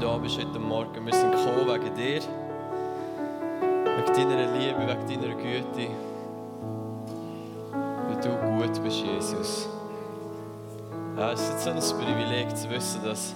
da 0.00 0.16
bist 0.16 0.38
heute 0.38 0.58
Morgen. 0.58 1.04
Wir 1.04 1.12
sind 1.12 1.30
gekommen 1.30 1.66
wegen 1.66 1.94
dir, 1.94 2.22
wegen 3.84 4.30
deiner 4.30 4.52
Liebe, 4.56 4.78
wegen 4.78 5.20
deiner 5.20 5.34
Güte. 5.34 5.90
Weil 7.72 8.20
du 8.22 8.30
gut 8.56 8.82
bist, 8.82 8.96
Jesus. 8.96 9.68
Ja, 11.18 11.32
es 11.32 11.40
ist 11.42 11.64
so 11.64 11.70
ein 11.70 12.02
Privileg 12.02 12.56
zu 12.56 12.70
wissen, 12.70 13.02
dass 13.04 13.34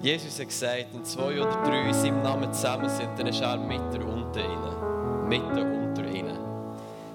Jesus 0.00 0.40
hat 0.40 0.48
gesagt, 0.48 0.86
wenn 0.92 1.04
zwei 1.04 1.40
oder 1.40 1.62
drei 1.64 1.88
in 1.88 1.94
seinem 1.94 2.22
Namen 2.22 2.52
zusammen 2.52 2.88
sind, 2.88 3.10
dann 3.16 3.28
ist 3.28 3.40
er 3.40 3.56
mitten 3.56 4.02
unter 4.02 4.40
ihnen. 4.40 5.28
Mitten 5.28 5.58
unter 5.58 6.04
ihnen. 6.06 6.38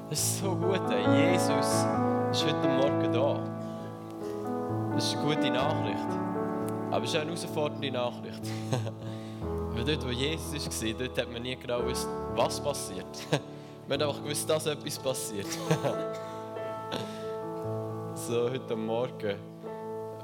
Das 0.09 0.19
ist 0.19 0.39
so 0.39 0.55
gut. 0.55 0.79
Jesus 0.89 1.85
ist 2.31 2.45
heute 2.45 2.69
Morgen 2.69 3.11
da. 3.11 3.39
Das 4.93 5.05
ist 5.05 5.17
eine 5.17 5.35
gute 5.35 5.49
Nachricht. 5.49 6.24
Aber 6.95 7.03
es 7.03 7.09
ist 7.09 7.17
eine 7.17 7.25
herausfordernde 7.25 7.91
Nachricht. 7.91 8.41
Weil 9.73 9.83
dort, 9.83 10.07
wo 10.07 10.11
Jesus 10.11 10.81
war, 10.81 10.93
dort 10.97 11.17
hat 11.17 11.29
man 11.29 11.41
nie 11.41 11.57
genau 11.57 11.79
gewusst, 11.79 12.07
was 12.35 12.61
passiert. 12.61 13.05
Man 13.89 13.99
hat 13.99 14.07
einfach 14.07 14.23
gewusst, 14.23 14.49
dass 14.49 14.65
etwas 14.65 14.97
passiert. 14.97 15.45
so, 18.15 18.49
heute 18.49 18.77
Morgen. 18.77 19.35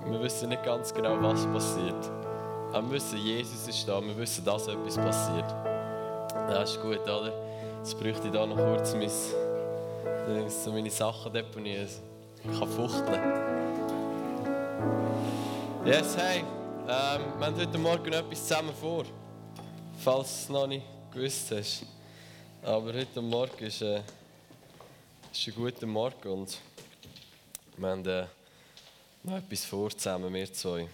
Wir 0.05 0.22
wissen 0.22 0.48
nicht 0.48 0.63
ganz 0.63 0.94
genau, 0.94 1.22
was 1.22 1.46
passiert. 1.48 2.10
Aber 2.72 2.88
wir 2.88 2.94
wissen, 2.94 3.18
Jesus 3.18 3.68
ist 3.68 3.85
da. 3.85 4.02
Wir 4.02 4.18
wissen, 4.18 4.46
dass 4.46 4.70
etwas 4.70 4.96
passiert. 4.96 5.54
Das 6.48 6.72
ist 6.72 6.82
gut, 6.82 7.02
oder? 7.02 7.34
Jetzt 7.80 7.99
bräuchte 7.99 8.27
ich 8.27 8.34
da 8.34 8.46
noch 8.46 8.55
kurz 8.55 8.96
mein, 8.96 9.10
so 10.49 10.72
meine 10.72 10.90
Sachen 10.90 11.34
deponieren. 11.34 11.90
Ich 12.46 12.60
kann 12.60 12.70
fuchteln. 12.70 13.20
Yes, 15.85 16.16
hey. 16.18 16.46
Ähm, 16.88 17.38
wir 17.38 17.45
haben 17.45 17.55
heute 17.55 17.77
Morgen 17.77 18.12
etwas 18.12 18.48
zusammen 18.48 18.73
vor. 18.73 19.05
Falls 19.99 20.27
du 20.27 20.34
es 20.34 20.49
noch 20.49 20.67
nicht 20.67 20.85
gewusst 21.12 21.51
hast. 21.51 21.85
Aber 22.63 22.91
heute 22.91 23.21
Morgen 23.21 23.63
ist, 23.63 23.84
äh, 23.84 24.01
ist 25.32 25.48
ein 25.48 25.54
guter 25.54 25.85
Morgen 25.85 26.27
und 26.27 26.57
wir 27.77 27.88
haben 27.88 28.05
äh, 28.07 28.26
noch 29.21 29.38
etwas 29.38 29.63
vor 29.65 29.91
zusammen, 29.91 30.34
wir 30.34 30.51
zwei. 30.51 30.90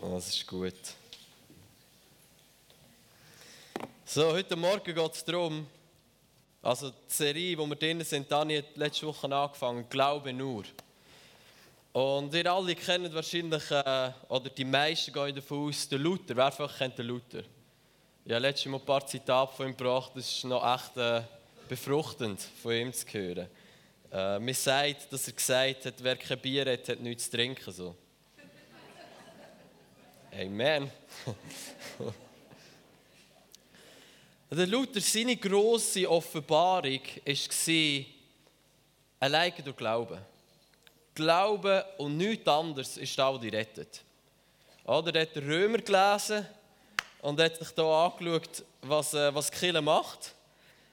Und 0.00 0.14
das 0.14 0.30
ist 0.30 0.44
gut. 0.44 0.74
So, 4.04 4.32
heute 4.32 4.56
Morgen 4.56 4.94
geht 4.94 5.14
es 5.14 5.24
darum, 5.24 5.64
also 6.60 6.90
die 6.90 6.96
Serie, 7.06 7.56
wo 7.56 7.66
wir 7.66 7.76
drin 7.76 8.02
sind, 8.02 8.30
Dani 8.30 8.56
hat 8.56 8.76
letzte 8.76 9.06
Woche 9.06 9.32
angefangen, 9.32 9.88
Glaube 9.88 10.32
nur. 10.32 10.64
Und 11.98 12.32
ihr 12.32 12.52
alle 12.52 12.76
kennt 12.76 13.12
wahrscheinlich, 13.12 13.68
äh, 13.72 14.12
oder 14.28 14.50
die 14.50 14.64
meisten 14.64 15.12
gehen 15.12 15.34
davon 15.34 15.66
aus, 15.66 15.88
den 15.88 16.00
Luther. 16.00 16.36
Wer 16.36 16.52
von 16.52 16.66
euch 16.66 16.78
kennt 16.78 16.96
den 16.96 17.06
Luther? 17.06 17.42
Ich 18.24 18.30
habe 18.30 18.38
letztes 18.38 18.66
Mal 18.66 18.78
ein 18.78 18.84
paar 18.84 19.04
Zitate 19.04 19.56
von 19.56 19.66
ihm 19.66 19.76
gebracht, 19.76 20.12
das 20.14 20.28
ist 20.28 20.44
noch 20.44 20.62
echt 20.62 20.96
äh, 20.96 21.22
befruchtend, 21.68 22.40
von 22.62 22.70
ihm 22.70 22.92
zu 22.92 23.04
hören. 23.08 23.48
Äh, 24.12 24.38
man 24.38 24.54
sagt, 24.54 25.12
dass 25.12 25.26
er 25.26 25.32
gesagt 25.32 25.86
hat, 25.86 25.94
wer 25.98 26.14
kein 26.14 26.38
Bier 26.38 26.70
hat, 26.70 26.88
hat 26.88 27.00
nichts 27.00 27.24
zu 27.24 27.36
trinken. 27.36 27.72
So. 27.72 27.96
Amen. 30.40 30.88
Der 34.52 34.66
Luther, 34.68 35.00
seine 35.00 35.36
grosse 35.36 36.08
Offenbarung 36.08 37.00
war, 37.26 38.04
allein 39.18 39.52
durch 39.64 39.76
Glauben. 39.76 40.37
Glauben 41.18 41.82
und 41.96 42.16
nichts 42.16 42.46
anderes 42.46 42.96
ist 42.96 43.18
auch 43.18 43.38
die 43.38 43.48
rettet. 43.48 44.02
Oder 44.84 45.12
er 45.16 45.22
hat 45.22 45.34
den 45.34 45.50
Römer 45.50 45.78
gelesen 45.78 46.46
und 47.22 47.40
hat 47.40 47.56
sich 47.56 47.68
hier 47.74 47.84
angeschaut, 47.84 48.64
was, 48.82 49.14
äh, 49.14 49.34
was 49.34 49.50
Kirche 49.50 49.82
macht. 49.82 50.32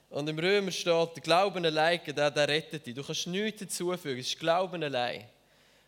Und 0.09 0.27
im 0.27 0.39
Römer 0.39 0.71
steht, 0.71 1.15
der 1.15 1.21
Glauben 1.21 1.63
allein, 1.63 2.01
der, 2.07 2.31
der 2.31 2.47
rettet 2.47 2.87
dich. 2.87 2.95
Du 2.95 3.03
kannst 3.03 3.27
nichts 3.27 3.59
hinzufügen, 3.59 4.19
es 4.19 4.27
ist 4.27 4.39
Glauben 4.39 4.81
allein. 4.81 5.25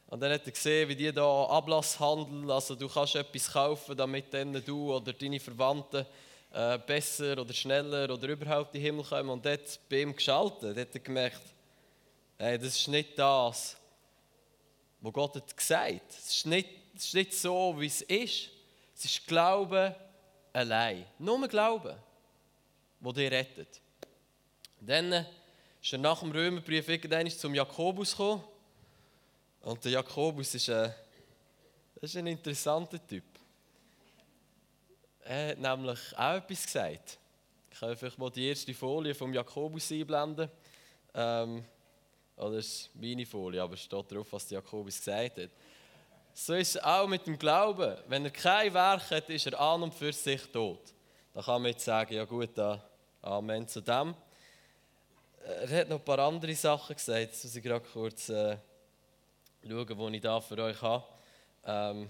Und 0.05 0.21
dann 0.21 0.31
hat 0.31 0.45
er 0.45 0.51
gesehen, 0.51 0.87
wie 0.87 0.95
die 0.95 1.11
da 1.11 1.45
Ablass 1.45 1.99
handeln. 1.99 2.49
Also 2.51 2.75
du 2.75 2.87
kannst 2.87 3.15
etwas 3.15 3.51
kaufen, 3.51 3.97
damit 3.97 4.31
dann 4.31 4.53
du 4.63 4.93
oder 4.93 5.13
deine 5.13 5.39
Verwandten 5.39 6.05
äh, 6.53 6.77
besser 6.77 7.39
oder 7.39 7.53
schneller 7.53 8.13
oder 8.13 8.27
überhaupt 8.27 8.75
in 8.75 8.81
den 8.81 8.85
Himmel 8.85 9.03
kommen. 9.03 9.29
Und 9.31 9.43
dort 9.43 9.79
bei 9.89 10.01
ihm 10.01 10.15
geschaltet, 10.15 10.77
hat 10.77 10.93
er 10.93 10.99
gemerkt, 10.99 11.41
hey, 12.37 12.59
das 12.59 12.75
ist 12.75 12.87
nicht 12.87 13.17
das, 13.17 13.76
was 15.01 15.13
Gott 15.13 15.35
hat 15.35 15.55
gesagt. 15.55 16.09
Es 16.09 16.37
ist 16.37 16.45
nicht, 16.45 16.69
es 16.95 17.05
ist 17.05 17.13
nicht 17.13 17.33
so, 17.33 17.75
wie 17.79 17.87
es 17.87 18.01
ist. 18.01 18.49
Es 18.95 19.05
ist 19.05 19.27
Glauben 19.27 19.93
allein. 20.53 21.05
Nur 21.19 21.47
Glauben, 21.47 21.95
wo 22.99 23.11
dich 23.11 23.31
rettet. 23.31 23.81
Dann 24.79 25.25
ist 25.81 25.93
er 25.93 25.99
nach 25.99 26.19
dem 26.19 26.31
Römerbrief 26.31 26.87
irgendwann 26.89 27.29
zum 27.29 27.53
Jakobus 27.53 28.11
gekommen. 28.11 28.43
Und 29.61 29.83
der 29.83 29.91
Jakobus 29.91 30.55
ist 30.55 30.69
ein, 30.69 30.93
das 31.95 32.11
ist 32.11 32.17
ein 32.17 32.27
interessanter 32.27 33.05
Typ. 33.05 33.23
Er 35.23 35.49
hat 35.49 35.57
nämlich 35.59 35.99
auch 36.17 36.35
etwas 36.35 36.65
gesagt. 36.65 37.19
Ich 37.71 37.79
kann 37.79 37.95
vielleicht 37.95 38.17
mal 38.17 38.31
die 38.31 38.47
erste 38.47 38.73
Folie 38.73 39.13
vom 39.13 39.33
Jakobus 39.33 39.91
einblenden. 39.91 40.49
Ähm, 41.13 41.65
oder 42.37 42.57
es 42.57 42.67
ist 42.67 42.89
meine 42.95 43.25
Folie, 43.25 43.61
aber 43.61 43.73
es 43.73 43.81
steht 43.81 44.11
drauf, 44.11 44.27
was 44.31 44.49
Jakobus 44.49 44.97
gesagt 44.97 45.39
hat. 45.39 45.49
So 46.33 46.53
ist 46.53 46.75
es 46.75 46.83
auch 46.83 47.07
mit 47.07 47.25
dem 47.25 47.37
Glauben. 47.37 47.97
Wenn 48.07 48.25
er 48.25 48.31
kein 48.31 48.73
Werk 48.73 49.09
hat, 49.09 49.27
ist 49.29 49.47
er 49.47 49.59
an 49.59 49.81
und 49.81 49.93
für 49.93 50.13
sich 50.13 50.41
tot. 50.51 50.93
Da 51.33 51.41
kann 51.41 51.61
man 51.63 51.71
jetzt 51.71 51.83
sagen, 51.83 52.13
ja 52.13 52.25
gut, 52.25 52.51
Amen 53.21 53.67
zu 53.67 53.81
dem. 53.81 54.13
Er 55.43 55.79
hat 55.79 55.89
noch 55.89 55.97
ein 55.97 56.05
paar 56.05 56.19
andere 56.19 56.53
Sachen 56.53 56.95
gesagt, 56.95 57.19
jetzt 57.19 57.43
muss 57.43 57.55
ich 57.55 57.63
gerade 57.63 57.85
kurz 57.91 58.29
äh, 58.29 58.57
schauen, 59.67 60.11
die 60.11 60.17
ich 60.17 60.21
da 60.21 60.39
für 60.39 60.57
euch 60.59 60.81
habe. 60.81 61.03
Ähm, 61.65 62.09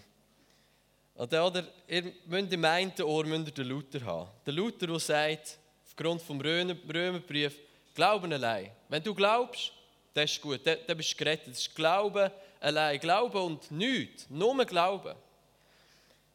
oder, 1.15 1.47
oder, 1.47 1.63
ihr 1.87 2.11
müsst 2.25 2.51
im 2.51 2.65
einen 2.65 2.93
Ohr 3.01 3.25
müsst 3.25 3.57
den 3.57 3.67
Luther 3.67 4.03
haben. 4.05 4.29
Der 4.45 4.53
Luther, 4.53 4.87
der 4.87 4.99
sagt, 4.99 5.57
aufgrund 5.85 6.21
des 6.21 6.29
Römerbrief, 6.29 7.59
Glauben 7.95 8.31
allein. 8.31 8.71
Wenn 8.89 9.01
du 9.01 9.15
glaubst, 9.15 9.71
das 10.17 10.31
ist 10.31 10.41
gut, 10.41 10.65
dann, 10.65 10.79
dann 10.87 10.97
bist 10.97 11.11
du 11.13 11.17
gerettet. 11.17 11.49
Das 11.49 11.59
ist 11.59 11.75
Glauben 11.75 12.31
allein. 12.59 12.99
Glauben 12.99 13.37
und 13.37 13.69
nichts, 13.69 14.27
nur 14.29 14.65
Glauben. 14.65 15.15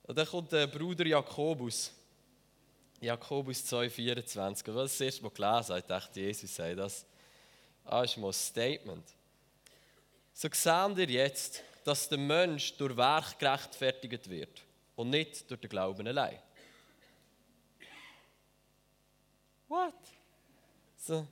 Und 0.04 0.16
dann 0.16 0.26
kommt 0.26 0.53
der 0.53 0.69
Bruder 0.69 1.04
Jakobus. 1.04 1.92
Jakobus 3.00 3.65
2,24. 3.65 4.38
Als 4.38 4.60
ich 4.60 4.65
das 4.65 5.00
erste 5.00 5.22
Mal 5.25 5.31
gelesen 5.31 5.75
habe, 5.75 5.82
dachte, 5.82 6.21
Jesus 6.21 6.54
sei 6.54 6.76
das. 6.76 7.04
Ah, 7.84 8.04
ist 8.04 8.16
mal 8.16 8.28
ein 8.28 8.32
Statement. 8.32 9.04
So 10.32 10.48
sehen 10.53 10.97
wir 10.97 11.06
jetzt, 11.06 11.62
dass 11.82 12.09
der 12.09 12.19
Mensch 12.19 12.76
durch 12.76 12.97
Werk 12.97 13.37
gerechtfertigt 13.37 14.31
wird 14.31 14.62
und 14.94 15.10
nicht 15.10 15.50
durch 15.50 15.60
den 15.60 15.69
Glauben 15.69 16.06
allein. 16.06 16.38
What? 19.66 19.94
So, 20.97 21.26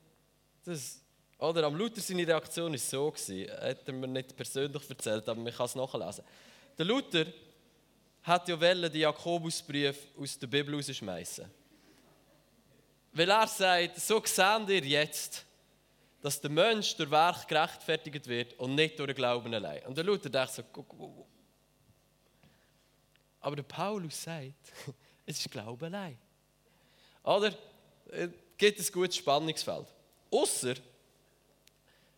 das, 0.65 1.00
oder 1.41 1.65
am 1.65 1.75
Luther 1.75 2.01
seine 2.01 2.27
Reaktion 2.27 2.73
war 2.73 2.79
so, 2.79 3.13
hat 3.13 3.87
er 3.87 3.93
mir 3.93 4.07
nicht 4.07 4.37
persönlich 4.37 4.89
erzählt, 4.89 5.29
aber 5.29 5.41
man 5.41 5.53
kann 5.53 5.67
es 5.67 5.75
nachlesen. 5.75 6.25
Der 6.77 6.85
Luther 6.85 7.27
hat 8.23 8.49
ja 8.49 8.61
wollen, 8.61 8.93
den 8.93 9.01
Jakobusbrief 9.01 9.97
aus 10.19 10.39
der 10.39 10.47
Bibel 10.47 10.75
rausschmeißen. 10.75 11.47
Weil 13.13 13.31
er 13.31 13.47
sagt, 13.47 13.99
so 13.99 14.23
sehen 14.25 14.69
ihr 14.69 14.85
jetzt, 14.85 15.45
dass 16.21 16.41
der 16.41 16.51
Mensch 16.51 16.95
durch 16.97 17.11
Werk 17.11 17.49
gerechtfertigt 17.49 18.27
wird 18.27 18.59
und 18.59 18.75
nicht 18.75 18.99
durch 18.99 19.09
den 19.09 19.17
Glauben 19.17 19.53
allein. 19.53 19.83
Und 19.87 19.97
der 19.97 20.05
Luther 20.05 20.29
dachte 20.29 20.57
so, 20.57 20.63
guck, 20.71 20.89
guck, 20.89 21.27
aber 23.41 23.57
der 23.57 23.63
Paulus 23.63 24.23
sagt, 24.23 24.73
es 25.27 25.39
ist 25.39 25.51
Glauben 25.51 25.87
allein. 25.87 26.19
Oder? 27.25 27.55
Es 28.11 28.31
gibt 28.59 28.79
ein 28.79 28.93
gutes 28.93 29.17
Spannungsfeld. 29.17 29.87
Außer, 30.31 30.75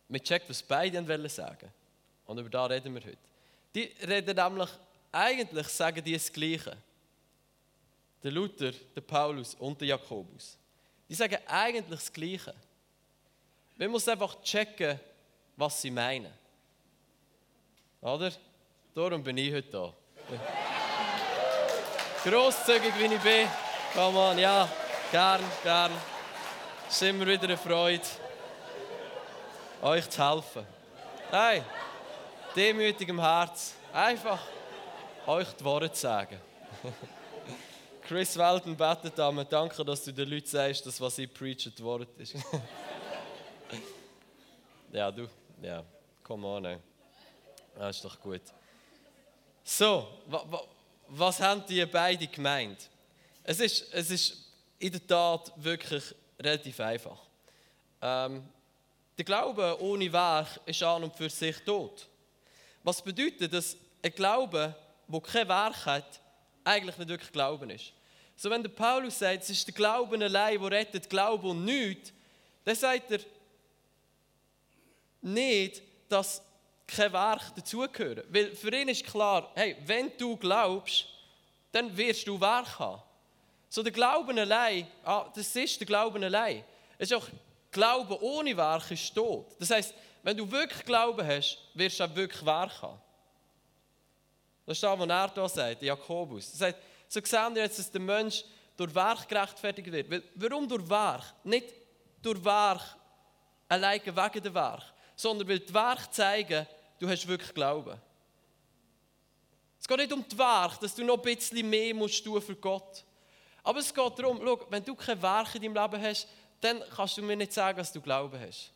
man 0.07 0.21
checkt, 0.21 0.49
was 0.49 0.61
beide 0.61 1.07
wollen 1.07 1.29
sagen. 1.29 1.71
Und 2.25 2.37
über 2.37 2.49
das 2.49 2.69
reden 2.69 2.93
wir 2.93 3.03
heute. 3.03 3.17
Die 3.73 3.91
reden 4.07 4.35
nämlich, 4.35 4.69
eigentlich 5.11 5.67
sagen 5.67 6.03
die 6.03 6.13
das 6.13 6.31
Gleiche. 6.31 6.77
Der 8.21 8.31
Luther, 8.31 8.71
der 8.95 9.01
Paulus 9.01 9.55
und 9.55 9.79
der 9.81 9.89
Jakobus. 9.89 10.57
Die 11.09 11.15
sagen 11.15 11.37
eigentlich 11.47 11.99
das 11.99 12.11
Gleiche. 12.11 12.53
Man 13.77 13.89
muss 13.89 14.07
einfach 14.07 14.41
checken, 14.41 14.99
was 15.57 15.81
sie 15.81 15.91
meinen. 15.91 16.31
Oder? 18.01 18.31
Darum 18.93 19.23
bin 19.23 19.37
ich 19.37 19.53
heute 19.53 19.69
da. 19.69 19.93
Grosszügig 22.23 22.93
wie 22.97 23.13
ich 23.13 23.21
bin. 23.21 23.47
Komm 23.93 24.15
on, 24.15 24.37
ja, 24.37 24.69
gern, 25.11 25.41
gern. 25.63 25.91
Es 26.87 26.95
ist 26.95 27.01
immer 27.01 27.27
wieder 27.27 27.43
eine 27.43 27.57
Freude, 27.57 28.03
euch 29.83 30.09
zu 30.09 30.23
helfen. 30.23 30.65
Hey, 31.29 31.61
demütig 32.55 33.09
im 33.09 33.19
Herz. 33.19 33.73
Einfach 33.91 34.39
euch 35.27 35.51
die 35.51 35.63
Worte 35.63 35.91
zu 35.91 36.01
sagen. 36.01 36.39
Chris 38.01 38.37
Welton 38.37 38.77
betet 38.77 39.19
an, 39.19 39.45
danke, 39.49 39.83
dass 39.83 40.03
du 40.03 40.13
den 40.13 40.29
Leuten 40.29 40.47
sagst, 40.47 40.85
dass 40.85 41.01
was 41.01 41.17
ich 41.17 41.33
preache, 41.33 41.69
das 41.69 41.83
Wort 41.83 42.07
ist. 42.17 42.35
ja, 44.91 45.11
du, 45.11 45.27
ja, 45.61 45.83
come 46.23 46.47
on. 46.47 46.65
Ey. 46.65 46.77
Das 47.75 47.97
ist 47.97 48.05
doch 48.05 48.19
gut. 48.21 48.41
So, 49.63 50.07
wa, 50.27 50.45
wa, 50.49 50.61
was 51.09 51.41
haben 51.41 51.65
die 51.65 51.85
beiden 51.85 52.31
gemeint? 52.31 52.89
Es 53.43 53.59
ist, 53.59 53.93
es 53.93 54.11
ist 54.11 54.51
in 54.79 54.93
der 54.93 55.05
Tat 55.05 55.51
wirklich 55.57 56.15
relativ 56.39 56.79
einfach. 56.79 57.19
Ähm, 58.01 58.47
der 59.17 59.25
Glaube 59.25 59.77
ohne 59.79 60.11
Werk 60.11 60.59
ist 60.65 60.81
an 60.83 61.03
und 61.03 61.15
für 61.15 61.29
sich 61.29 61.57
tot. 61.59 62.07
Was 62.83 63.01
bedeutet, 63.01 63.53
dass 63.53 63.77
ein 64.01 64.13
Glaube, 64.13 64.75
der 65.07 65.21
kein 65.21 65.47
Werk 65.47 65.85
hat, 65.85 66.19
eigentlich 66.63 66.97
nicht 66.97 67.09
wirklich 67.09 67.31
Glauben 67.31 67.69
ist. 67.69 67.93
So 68.35 68.49
wenn 68.49 68.63
der 68.63 68.69
Paulus 68.69 69.19
sagt, 69.19 69.43
es 69.43 69.49
ist 69.49 69.67
der 69.67 69.73
Glauben 69.73 70.21
allein, 70.21 70.59
der 70.59 70.71
rettet, 70.71 71.09
Glaube 71.09 71.47
und 71.47 71.65
nichts, 71.65 72.11
dann 72.63 72.75
sagt 72.75 73.11
er 73.11 73.19
nicht, 75.21 75.81
dass 76.09 76.41
kein 76.87 77.13
Werk 77.13 77.55
dazugehören. 77.55 78.23
Weil 78.29 78.55
für 78.55 78.75
ihn 78.75 78.89
ist 78.89 79.05
klar, 79.05 79.51
hey, 79.55 79.75
wenn 79.85 80.11
du 80.17 80.35
glaubst, 80.35 81.05
dann 81.71 81.95
wirst 81.95 82.27
du 82.27 82.39
Werk 82.39 82.79
haben. 82.79 83.01
So 83.69 83.81
der 83.81 83.91
Glauben 83.91 84.37
allein, 84.37 84.87
ah, 85.03 85.31
das 85.33 85.55
ist 85.55 85.79
der 85.79 85.87
Glauben 85.87 86.23
allein. 86.23 86.63
Es 86.97 87.09
ist 87.09 87.17
auch 87.17 87.27
Glauben 87.73 88.17
ohne 88.21 88.55
Werk 88.55 88.89
ist 88.91 89.13
tot. 89.13 89.47
Das 89.59 89.69
heißt, 89.69 89.93
wenn 90.21 90.37
du 90.37 90.49
wirklich 90.49 90.85
Glauben 90.85 91.25
hast, 91.27 91.57
wirst 91.73 91.99
du 91.99 92.05
auch 92.05 92.15
wirklich 92.15 92.45
Werk 92.45 92.81
haben. 92.81 93.01
Das 94.65 94.77
ist 94.77 94.83
das, 94.83 94.97
was 94.97 95.09
er 95.09 95.33
hier 95.33 95.49
sagt, 95.49 95.81
Jakobus. 95.81 96.53
Er 96.53 96.57
sagt, 96.57 96.79
so 97.09 97.19
sehen 97.23 97.55
wir 97.55 97.63
jetzt, 97.63 97.79
dass 97.79 97.91
der 97.91 97.99
Mensch 97.99 98.45
durch 98.77 98.95
Werk 98.95 99.27
gerechtfertigt 99.27 99.91
wird. 99.91 100.23
Warum 100.35 100.67
durch 100.67 100.87
Werk? 100.89 101.33
Nicht 101.43 101.73
durch 102.21 102.43
Werk 102.43 102.81
alleine 103.67 104.05
wegen 104.05 104.43
der 104.43 104.53
Werk, 104.53 104.93
sondern 105.15 105.47
weil 105.47 105.59
die 105.59 105.73
Werke 105.73 106.09
zeigen, 106.11 106.65
du 106.99 107.09
hast 107.09 107.27
wirklich 107.27 107.53
Glauben. 107.53 107.99
Es 109.79 109.87
geht 109.87 109.97
nicht 109.97 110.13
um 110.13 110.25
die 110.25 110.37
Werke, 110.37 110.77
dass 110.79 110.95
du 110.95 111.03
noch 111.03 111.17
ein 111.17 111.21
bisschen 111.21 111.69
mehr 111.69 111.93
musst 111.93 112.23
tun 112.23 112.41
für 112.41 112.55
Gott. 112.55 113.03
Aber 113.63 113.79
es 113.79 113.93
geht 113.93 114.19
darum, 114.19 114.39
schau, 114.41 114.65
wenn 114.69 114.83
du 114.83 114.95
kein 114.95 115.21
Werk 115.21 115.55
in 115.55 115.61
deinem 115.61 115.91
Leben 115.91 116.03
hast, 116.03 116.27
dann 116.63 116.83
kannst 116.95 117.17
du 117.17 117.21
mir 117.21 117.35
nicht 117.35 117.53
sagen, 117.53 117.77
dass 117.77 117.91
du 117.91 118.01
Glauben 118.01 118.39
hast. 118.39 118.71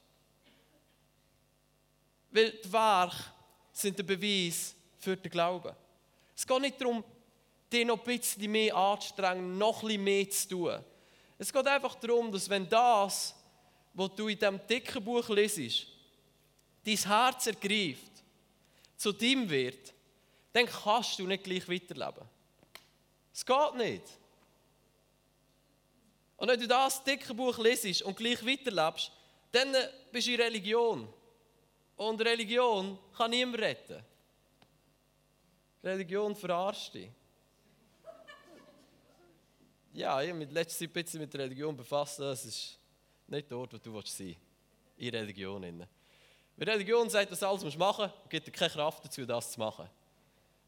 Weil 2.32 2.52
die 2.52 2.72
Werke 2.72 3.16
sind 3.72 3.98
der 3.98 4.04
Beweis 4.04 4.76
für 4.98 5.16
den 5.16 5.32
Glauben. 5.32 5.74
Es 6.36 6.46
geht 6.46 6.62
nicht 6.62 6.82
darum, 6.82 7.04
dich 7.72 7.86
noch 7.86 8.00
ein 8.00 8.04
bisschen 8.04 8.52
mehr 8.52 8.76
anzustrengen, 8.76 9.58
noch 9.58 9.82
ein 9.82 9.88
bisschen 9.88 10.04
mehr 10.04 10.30
zu 10.30 10.48
tun. 10.50 10.80
Es 11.38 11.54
geht 11.54 11.68
einfach 11.68 11.96
darum, 11.96 12.32
dass 12.32 12.50
wenn 12.50 12.68
das, 12.68 13.36
was 13.94 14.16
du 14.16 14.28
in 14.28 14.38
diesem 14.38 14.60
dicken 14.68 15.04
Buch 15.04 15.30
lesest, 15.30 15.88
dein 16.84 16.96
Herz 16.96 17.48
ergreift, 17.48 18.12
zu 18.96 19.12
dem 19.12 19.50
wird, 19.50 19.94
dann 20.54 20.66
kannst 20.66 21.20
du 21.20 21.28
nicht 21.28 21.44
gleich 21.44 21.68
weiterleben. 21.70 22.28
Es 23.34 23.46
geht 23.46 23.76
nicht. 23.76 24.04
Und 26.38 26.48
wenn 26.48 26.60
du 26.60 26.68
das 26.68 27.04
dicke 27.04 27.34
Buch 27.34 27.58
lesest 27.58 28.04
und 28.04 28.16
gleich 28.16 28.46
weiterlebst, 28.46 29.12
dann 29.52 29.76
bist 30.12 30.28
du 30.28 30.34
in 30.34 30.42
Religion. 30.42 31.14
Und 31.96 32.22
Religion 32.22 32.98
kann 33.16 33.32
niemand 33.32 33.60
retten. 33.60 34.04
Religion 35.84 36.36
verarscht 36.36 36.94
dich. 36.94 37.10
Ja, 39.94 40.22
ich 40.22 40.30
habe 40.30 40.38
mich 40.38 40.52
letzte 40.52 40.78
Zeit 40.78 40.90
ein 40.90 40.94
bisschen 40.94 41.22
mit 41.22 41.34
Religion 41.34 41.76
befasst. 41.76 42.20
Das 42.20 42.46
ist 42.46 42.78
nicht 43.26 43.52
dort, 43.52 43.74
wo 43.74 43.78
du 43.78 43.92
sein 44.06 44.28
willst. 44.28 44.38
In 44.98 45.10
Religion. 45.10 45.88
Weil 46.56 46.70
Religion 46.70 47.10
sagt, 47.10 47.32
dass 47.32 47.42
alles 47.42 47.64
machen 47.76 48.06
musst 48.06 48.24
und 48.24 48.30
gibt 48.30 48.48
dir 48.48 48.52
keine 48.52 48.72
Kraft 48.72 49.06
dazu, 49.06 49.26
das 49.26 49.52
zu 49.52 49.60
machen. 49.60 49.90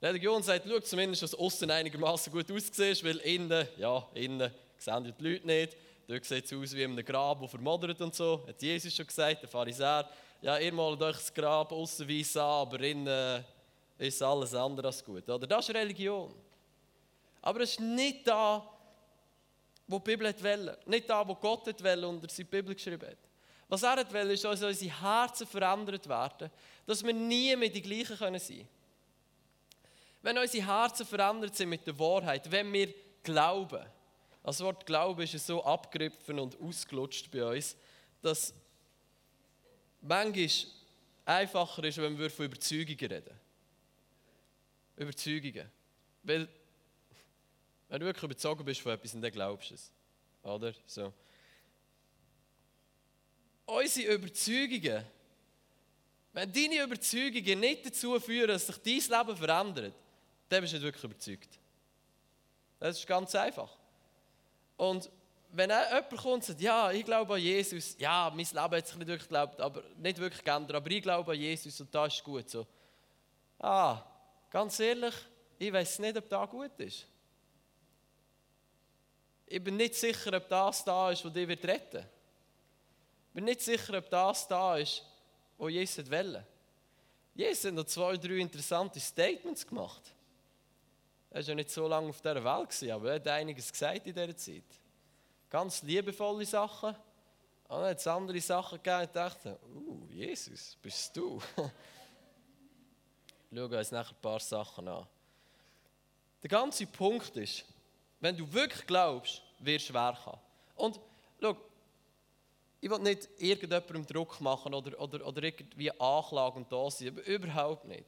Religion 0.02 0.42
sagt, 0.42 0.66
schau 0.68 0.80
zumindest, 0.80 1.24
dass 1.24 1.36
außen 1.36 1.70
einigermaßen 1.70 2.32
gut 2.32 2.52
aussieht, 2.52 3.04
weil 3.04 3.18
innen, 3.18 3.68
ja, 3.78 4.08
innen 4.14 4.52
sehen 4.80 5.04
die 5.04 5.24
Leute 5.24 5.46
nicht. 5.46 5.78
Dort 6.08 6.26
sieht 6.26 6.46
es 6.46 6.54
aus 6.54 6.74
wie 6.74 6.84
in 6.84 6.92
einem 6.92 7.06
Grab, 7.06 7.42
das 7.42 7.52
vermodert 7.52 8.02
und 8.02 8.16
so. 8.16 8.44
Hat 8.48 8.62
Jesus 8.62 8.96
schon 8.96 9.06
gesagt, 9.06 9.44
der 9.44 9.50
Pharisäer. 9.50 10.10
Ja, 10.42 10.58
ihr 10.58 10.74
malt 10.74 11.02
euch 11.02 11.18
das 11.18 11.34
Grab 11.34 11.72
außen 11.72 12.08
weiss 12.10 12.36
an, 12.36 12.44
aber 12.44 12.80
innen 12.82 13.44
ist 13.98 14.24
alles 14.24 14.56
andere 14.56 14.88
als 14.88 15.04
gut. 15.04 15.30
Oder? 15.30 15.46
Das 15.46 15.68
ist 15.68 15.76
Religion. 15.76 16.34
Aber 17.42 17.62
es 17.62 17.72
ist 17.72 17.80
nicht 17.80 18.28
da, 18.28 18.68
wo 19.88 20.00
die 20.00 20.04
Bibel 20.16 20.34
will. 20.42 20.78
Nicht 20.86 21.10
da, 21.10 21.28
wo 21.28 21.36
Gott 21.36 21.68
will 21.84 22.06
und 22.06 22.24
er 22.24 22.30
seine 22.30 22.50
Bibel 22.50 22.74
geschrieben 22.74 23.08
hat. 23.08 23.18
Was 23.68 23.84
er 23.84 24.12
will, 24.12 24.32
ist, 24.32 24.44
dass 24.44 24.64
unsere 24.64 25.02
Herzen 25.02 25.46
verändert 25.46 26.08
werden, 26.10 26.50
dass 26.86 27.04
wir 27.04 27.14
nie 27.14 27.56
mehr 27.56 27.70
die 27.70 27.82
gleichen 27.82 28.18
sein 28.18 28.34
können. 28.34 28.68
Wenn 30.22 30.38
unsere 30.38 30.66
Herzen 30.66 31.06
verändert 31.06 31.56
sind 31.56 31.70
mit 31.70 31.86
der 31.86 31.98
Wahrheit, 32.00 32.50
wenn 32.52 32.74
wir 32.74 32.94
glauben, 33.22 33.86
das 34.44 34.60
Wort 34.62 34.86
Glaube 34.86 35.24
ist 35.24 35.46
so 35.46 35.64
abgegriffen 35.64 36.40
und 36.40 36.60
ausgelutscht 36.60 37.30
bei 37.32 37.44
uns, 37.44 37.76
dass 38.22 38.54
manchmal 40.02 40.50
einfacher 41.26 41.84
ist, 41.84 41.98
wenn 41.98 42.18
wir 42.18 42.30
von 42.30 42.46
Überzeugungen 42.46 42.98
reden. 42.98 43.40
Überzeugungen. 44.98 45.70
Weil, 46.24 46.48
wenn 47.88 48.00
du 48.00 48.06
wirklich 48.06 48.24
überzeugt 48.24 48.66
bist 48.66 48.82
von 48.82 48.92
etwas, 48.92 49.12
dann 49.12 49.32
glaubst 49.32 49.72
du 49.72 49.76
es. 49.76 49.92
Oder? 50.44 50.74
So. 50.86 51.14
Unsere 53.66 54.14
Überzeugungen, 54.14 55.06
wenn 56.34 56.52
deine 56.52 56.84
Überzeugungen 56.84 57.60
nicht 57.60 57.86
dazu 57.86 58.20
führen, 58.20 58.48
dass 58.48 58.68
sich 58.68 58.78
dein 58.78 59.20
Leben 59.20 59.38
verändert, 59.38 59.94
dann 60.50 60.62
bist 60.62 60.74
du 60.74 60.78
nicht 60.78 60.86
wirklich 60.86 61.04
überzeugt. 61.04 61.60
Das 62.80 62.98
ist 62.98 63.08
ganz 63.08 63.36
einfach. 63.36 63.79
Und 64.80 65.10
wenn 65.52 65.70
jemand 65.70 66.10
kommt 66.10 66.26
und 66.26 66.44
sagt, 66.46 66.62
ja, 66.62 66.90
ich 66.90 67.04
glaube 67.04 67.34
an 67.34 67.42
Jesus, 67.42 67.98
ja, 68.00 68.32
mein 68.34 68.46
Leben 68.46 68.56
hat 68.56 68.88
sich 68.88 68.96
nicht 68.96 69.08
wirklich 69.08 69.28
geglaubt, 69.28 69.60
aber 69.60 69.84
nicht 69.98 70.18
wirklich 70.18 70.42
geändert, 70.42 70.78
aber 70.78 70.90
ich 70.90 71.02
glaube 71.02 71.34
an 71.34 71.38
Jesus 71.38 71.82
und 71.82 71.94
das 71.94 72.14
ist 72.14 72.24
gut 72.24 72.50
so. 72.50 72.66
Ah, 73.60 74.02
ganz 74.50 74.80
ehrlich, 74.80 75.14
ich 75.58 75.74
weiß 75.74 76.00
nicht, 76.00 76.18
ob 76.18 76.30
das 76.30 76.50
gut 76.50 76.80
ist. 76.80 77.06
Ich 79.48 79.62
bin 79.62 79.76
nicht 79.76 79.96
sicher, 79.96 80.32
ob 80.38 80.48
das 80.48 80.86
da 80.86 81.12
ist, 81.12 81.26
was 81.26 81.34
dich 81.34 81.50
retten 81.50 81.68
wird. 81.68 81.94
Ich 81.96 83.34
bin 83.34 83.44
nicht 83.44 83.60
sicher, 83.60 83.98
ob 83.98 84.10
das 84.10 84.48
da 84.48 84.78
ist, 84.78 85.04
was 85.58 85.72
Jesus 85.72 86.10
will. 86.10 86.42
Jesus 87.36 87.66
hat 87.66 87.74
noch 87.74 87.84
zwei, 87.84 88.16
drei 88.16 88.38
interessante 88.38 89.02
Statements 89.02 89.68
gemacht. 89.68 90.14
Er 91.32 91.42
war 91.42 91.50
ja 91.50 91.56
nicht 91.56 91.70
so 91.70 91.86
lange 91.86 92.08
auf 92.08 92.22
dieser 92.22 92.42
Welt, 92.46 92.92
aber 92.92 93.10
er 93.10 93.16
hat 93.16 93.28
einiges 93.28 93.70
gesagt 93.70 94.08
in 94.08 94.14
dieser 94.14 94.38
Zeit. 94.38 94.79
Ganz 95.50 95.82
liebevolle 95.82 96.46
Sachen. 96.46 96.90
Und 96.90 97.78
dann 97.78 97.90
hat 97.90 97.98
es 97.98 98.08
andere 98.08 98.42
Sachen 98.42 98.82
gegeben 98.82 99.02
und 99.02 99.16
dachte, 99.16 99.60
uh, 99.76 100.06
Jesus, 100.10 100.78
bist 100.82 101.16
du? 101.16 101.42
Schauen 103.54 103.72
wir 103.72 103.80
uns 103.80 103.92
nachher 103.92 104.16
ein 104.16 104.22
paar 104.22 104.40
Sachen 104.40 104.88
an. 104.88 105.08
Der 106.42 106.50
ganze 106.50 106.86
Punkt 106.86 107.36
ist, 107.38 107.66
wenn 108.20 108.36
du 108.36 108.52
wirklich 108.52 108.86
glaubst, 108.86 109.42
wirst 109.60 109.90
du 109.90 109.94
Werk. 109.94 110.18
Und 110.76 111.00
schau, 111.42 111.58
ich 112.82 112.90
will 112.90 113.00
nicht 113.00 113.28
irgendjemandem 113.38 114.06
Druck 114.06 114.40
machen 114.40 114.74
oder, 114.74 115.00
oder, 115.00 115.26
oder 115.26 115.44
irgendwie 115.44 115.92
anklagen 116.00 116.64
und 116.64 116.72
da 116.72 116.90
sein, 116.90 117.10
aber 117.10 117.24
überhaupt 117.26 117.86
nicht. 117.86 118.06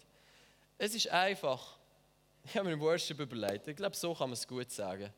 Es 0.77 0.95
ist 0.95 1.09
einfach, 1.09 1.77
ich 2.43 2.55
habe 2.55 2.67
mir 2.67 2.73
im 2.73 2.79
Worship 2.79 3.19
überlegt, 3.19 3.67
ich 3.67 3.75
glaube, 3.75 3.95
so 3.95 4.13
kann 4.13 4.29
man 4.29 4.33
es 4.33 4.47
gut 4.47 4.71
sagen. 4.71 5.13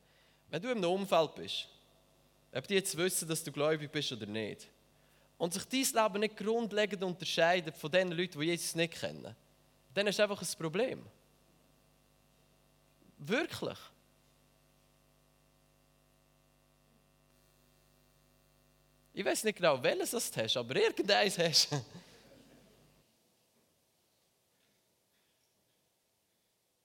Wenn 0.50 0.62
du 0.62 0.72
im 0.72 0.84
Umfeld 0.84 1.36
bist, 1.36 1.70
ob 2.54 2.68
die 2.68 2.76
jetzt 2.76 2.96
wissen, 2.98 3.28
dass 3.28 3.44
du 3.44 3.52
gläubig 3.52 3.92
bist 3.92 4.12
oder 4.12 4.26
nicht, 4.26 4.70
und 5.38 5.54
sich 5.54 5.66
dein 5.66 6.04
Leben 6.04 6.20
nicht 6.20 6.38
grundlegend 6.38 7.04
unterscheidet 7.04 7.76
von 7.76 7.92
den 7.92 8.12
Leuten, 8.12 8.40
die 8.40 8.46
Jesus 8.46 8.76
nicht 8.76 8.94
kennen, 8.94 9.36
dann 9.94 10.08
ist 10.08 10.20
einfach 10.20 10.42
ein 10.42 10.58
Problem. 10.58 11.06
Wirklich. 13.18 13.78
Ich 19.14 19.24
weiß 19.24 19.44
nicht 19.44 19.58
genau, 19.58 19.82
welches 19.82 20.32
du 20.32 20.42
hast, 20.42 20.58
aber 20.58 20.76
irgendeins 20.76 21.38
hast 21.38 21.72
du. 21.72 21.86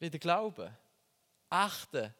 Wie 0.01 0.11
der 0.11 0.21
Glaube, 0.21 0.77
echte, 1.51 2.15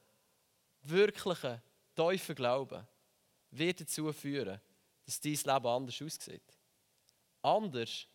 wirkliche, 0.83 1.63
tiefe 1.95 2.35
Glaube, 2.35 2.87
wird 3.51 3.81
dazu 3.81 4.13
führen, 4.13 4.61
dass 5.05 5.21
dein 5.21 5.33
Leben 5.33 5.67
anders 5.67 6.03
aussieht. 6.03 6.59
Anders 7.43 8.07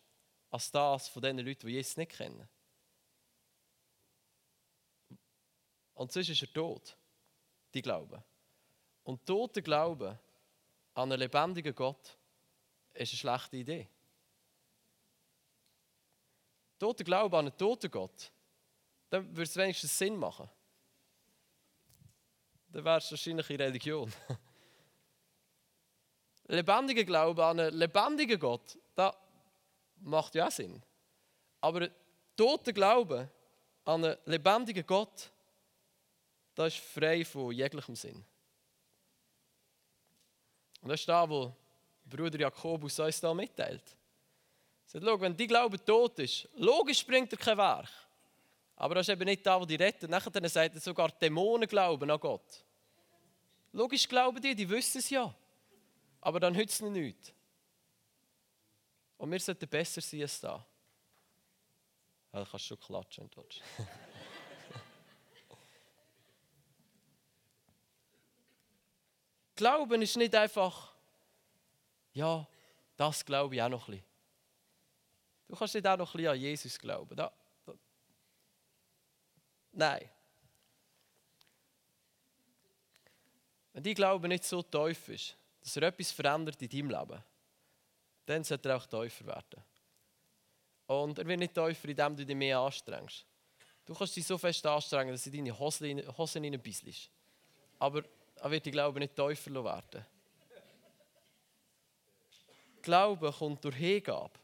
als 0.50 0.70
das 0.70 1.08
von 1.08 1.22
den 1.22 1.38
Leuten, 1.38 1.66
die 1.66 1.72
Jesus 1.72 1.96
nicht 1.96 2.12
kennen. 2.12 2.48
Und 5.94 6.12
sonst 6.12 6.28
ist 6.28 6.42
er 6.42 6.52
tot. 6.52 6.96
die 7.72 7.82
glauben. 7.82 8.22
Und 9.02 9.26
tote 9.26 9.62
Glauben 9.62 10.16
an 10.94 11.12
einen 11.12 11.18
lebendigen 11.18 11.74
Gott 11.74 12.16
ist 12.94 13.12
eine 13.12 13.18
schlechte 13.18 13.56
Idee. 13.56 13.88
Tote 16.78 17.04
Glauben 17.04 17.34
an 17.34 17.46
einen 17.46 17.56
toten 17.56 17.90
Gott, 17.90 18.30
dann 19.10 19.28
würde 19.28 19.42
es 19.42 19.56
wenigstens 19.56 19.98
Sinn 19.98 20.16
machen. 20.16 20.48
Dann 22.68 22.84
wäre 22.84 22.98
es 22.98 23.10
wahrscheinlich 23.10 23.50
eine 23.50 23.58
Religion. 23.58 24.12
Lebendiger 26.46 27.04
Glaube 27.04 27.44
an 27.44 27.60
einen 27.60 27.74
lebendigen 27.74 28.38
Gott, 28.38 28.78
das 28.94 29.14
macht 30.00 30.34
ja 30.34 30.46
auch 30.46 30.50
Sinn. 30.50 30.82
Aber 31.60 31.88
toter 32.36 32.72
Glaube 32.72 33.28
an 33.84 34.04
einen 34.04 34.16
lebendigen 34.26 34.86
Gott, 34.86 35.30
das 36.54 36.74
ist 36.74 36.84
frei 36.84 37.24
von 37.24 37.52
jeglichem 37.52 37.96
Sinn. 37.96 38.24
Und 40.82 40.90
das 40.90 41.00
ist 41.00 41.08
da, 41.08 41.28
wo 41.28 41.54
Bruder 42.04 42.38
Jakobus 42.38 42.98
uns 43.00 43.20
da 43.20 43.32
mitteilt. 43.32 43.96
Er 44.92 45.00
sagt, 45.00 45.20
wenn 45.20 45.36
die 45.36 45.46
Glaube 45.46 45.82
tot 45.82 46.18
ist, 46.18 46.48
logisch 46.54 47.04
bringt 47.04 47.32
er 47.32 47.38
kein 47.38 47.56
Werk. 47.56 47.88
Aber 48.76 48.94
das 48.94 49.08
ist 49.08 49.12
eben 49.12 49.24
nicht 49.24 49.44
da, 49.44 49.60
wo 49.60 49.64
die 49.64 49.76
retten. 49.76 50.10
Nachher 50.10 50.48
sagt 50.48 50.74
er 50.74 50.80
sogar, 50.80 51.10
Dämonen 51.10 51.68
glauben 51.68 52.08
an 52.10 52.20
Gott. 52.20 52.64
Logisch 53.72 54.06
glauben 54.06 54.40
die, 54.40 54.54
die 54.54 54.68
wissen 54.68 54.98
es 54.98 55.10
ja. 55.10 55.34
Aber 56.24 56.40
dann 56.40 56.54
nützt 56.54 56.80
es 56.80 56.88
nichts. 56.90 57.32
Und 59.18 59.30
wir 59.30 59.38
sollten 59.38 59.68
besser 59.68 60.00
sein 60.00 60.22
als 60.22 60.40
da. 60.40 60.66
Ja, 62.32 62.42
du 62.42 62.50
kannst 62.50 62.64
schon 62.64 62.80
klatschen, 62.80 63.24
wenn 63.24 63.30
du. 63.30 63.44
Glauben 69.54 70.00
ist 70.00 70.16
nicht 70.16 70.34
einfach, 70.34 70.94
ja, 72.14 72.48
das 72.96 73.22
glaube 73.24 73.54
ich 73.56 73.62
auch 73.62 73.68
noch 73.68 73.86
ein 73.88 73.96
bisschen. 73.96 74.08
Du 75.46 75.56
kannst 75.56 75.74
nicht 75.74 75.86
auch 75.86 75.98
noch 75.98 76.14
ein 76.14 76.16
bisschen 76.16 76.32
an 76.32 76.40
Jesus 76.40 76.78
glauben. 76.78 77.14
Da, 77.14 77.30
da. 77.66 77.74
Nein. 79.72 80.08
Wenn 83.74 83.82
dein 83.82 83.94
Glaube 83.94 84.26
nicht 84.26 84.44
so 84.44 84.62
tief 84.62 85.10
ist, 85.10 85.36
dass 85.64 85.76
er 85.76 85.84
etwas 85.84 86.12
verändert 86.12 86.60
in 86.60 86.68
deinem 86.68 86.90
Leben, 86.90 87.24
dann 88.26 88.44
sollte 88.44 88.68
er 88.68 88.76
auch 88.76 88.86
tiefer 88.86 89.26
werden. 89.26 89.64
Und 90.86 91.18
er 91.18 91.26
wird 91.26 91.38
nicht 91.38 91.54
tiefer, 91.54 91.88
indem 91.88 92.16
du 92.16 92.26
dich 92.26 92.36
mehr 92.36 92.58
anstrengst. 92.58 93.24
Du 93.86 93.94
kannst 93.94 94.14
dich 94.14 94.26
so 94.26 94.36
fest 94.36 94.64
anstrengen, 94.66 95.12
dass 95.12 95.24
du 95.24 95.30
in 95.30 95.44
deine 95.44 95.58
Hosen, 95.58 96.16
Hosen 96.18 96.44
hineinbisselst. 96.44 97.10
Aber 97.78 98.02
er 98.36 98.50
wird 98.50 98.66
die 98.66 98.70
Glaube 98.70 98.98
nicht 98.98 99.16
tiefer 99.16 99.64
werden. 99.64 100.04
Glaube 102.82 103.32
kommt 103.32 103.64
durch 103.64 103.76
Hingabe. 103.76 104.38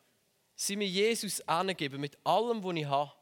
Sie 0.56 0.76
mir 0.76 0.88
Jesus 0.88 1.40
angeben 1.42 2.00
mit 2.00 2.18
allem, 2.24 2.64
was 2.64 2.74
ich 2.74 2.84
habe. 2.86 3.12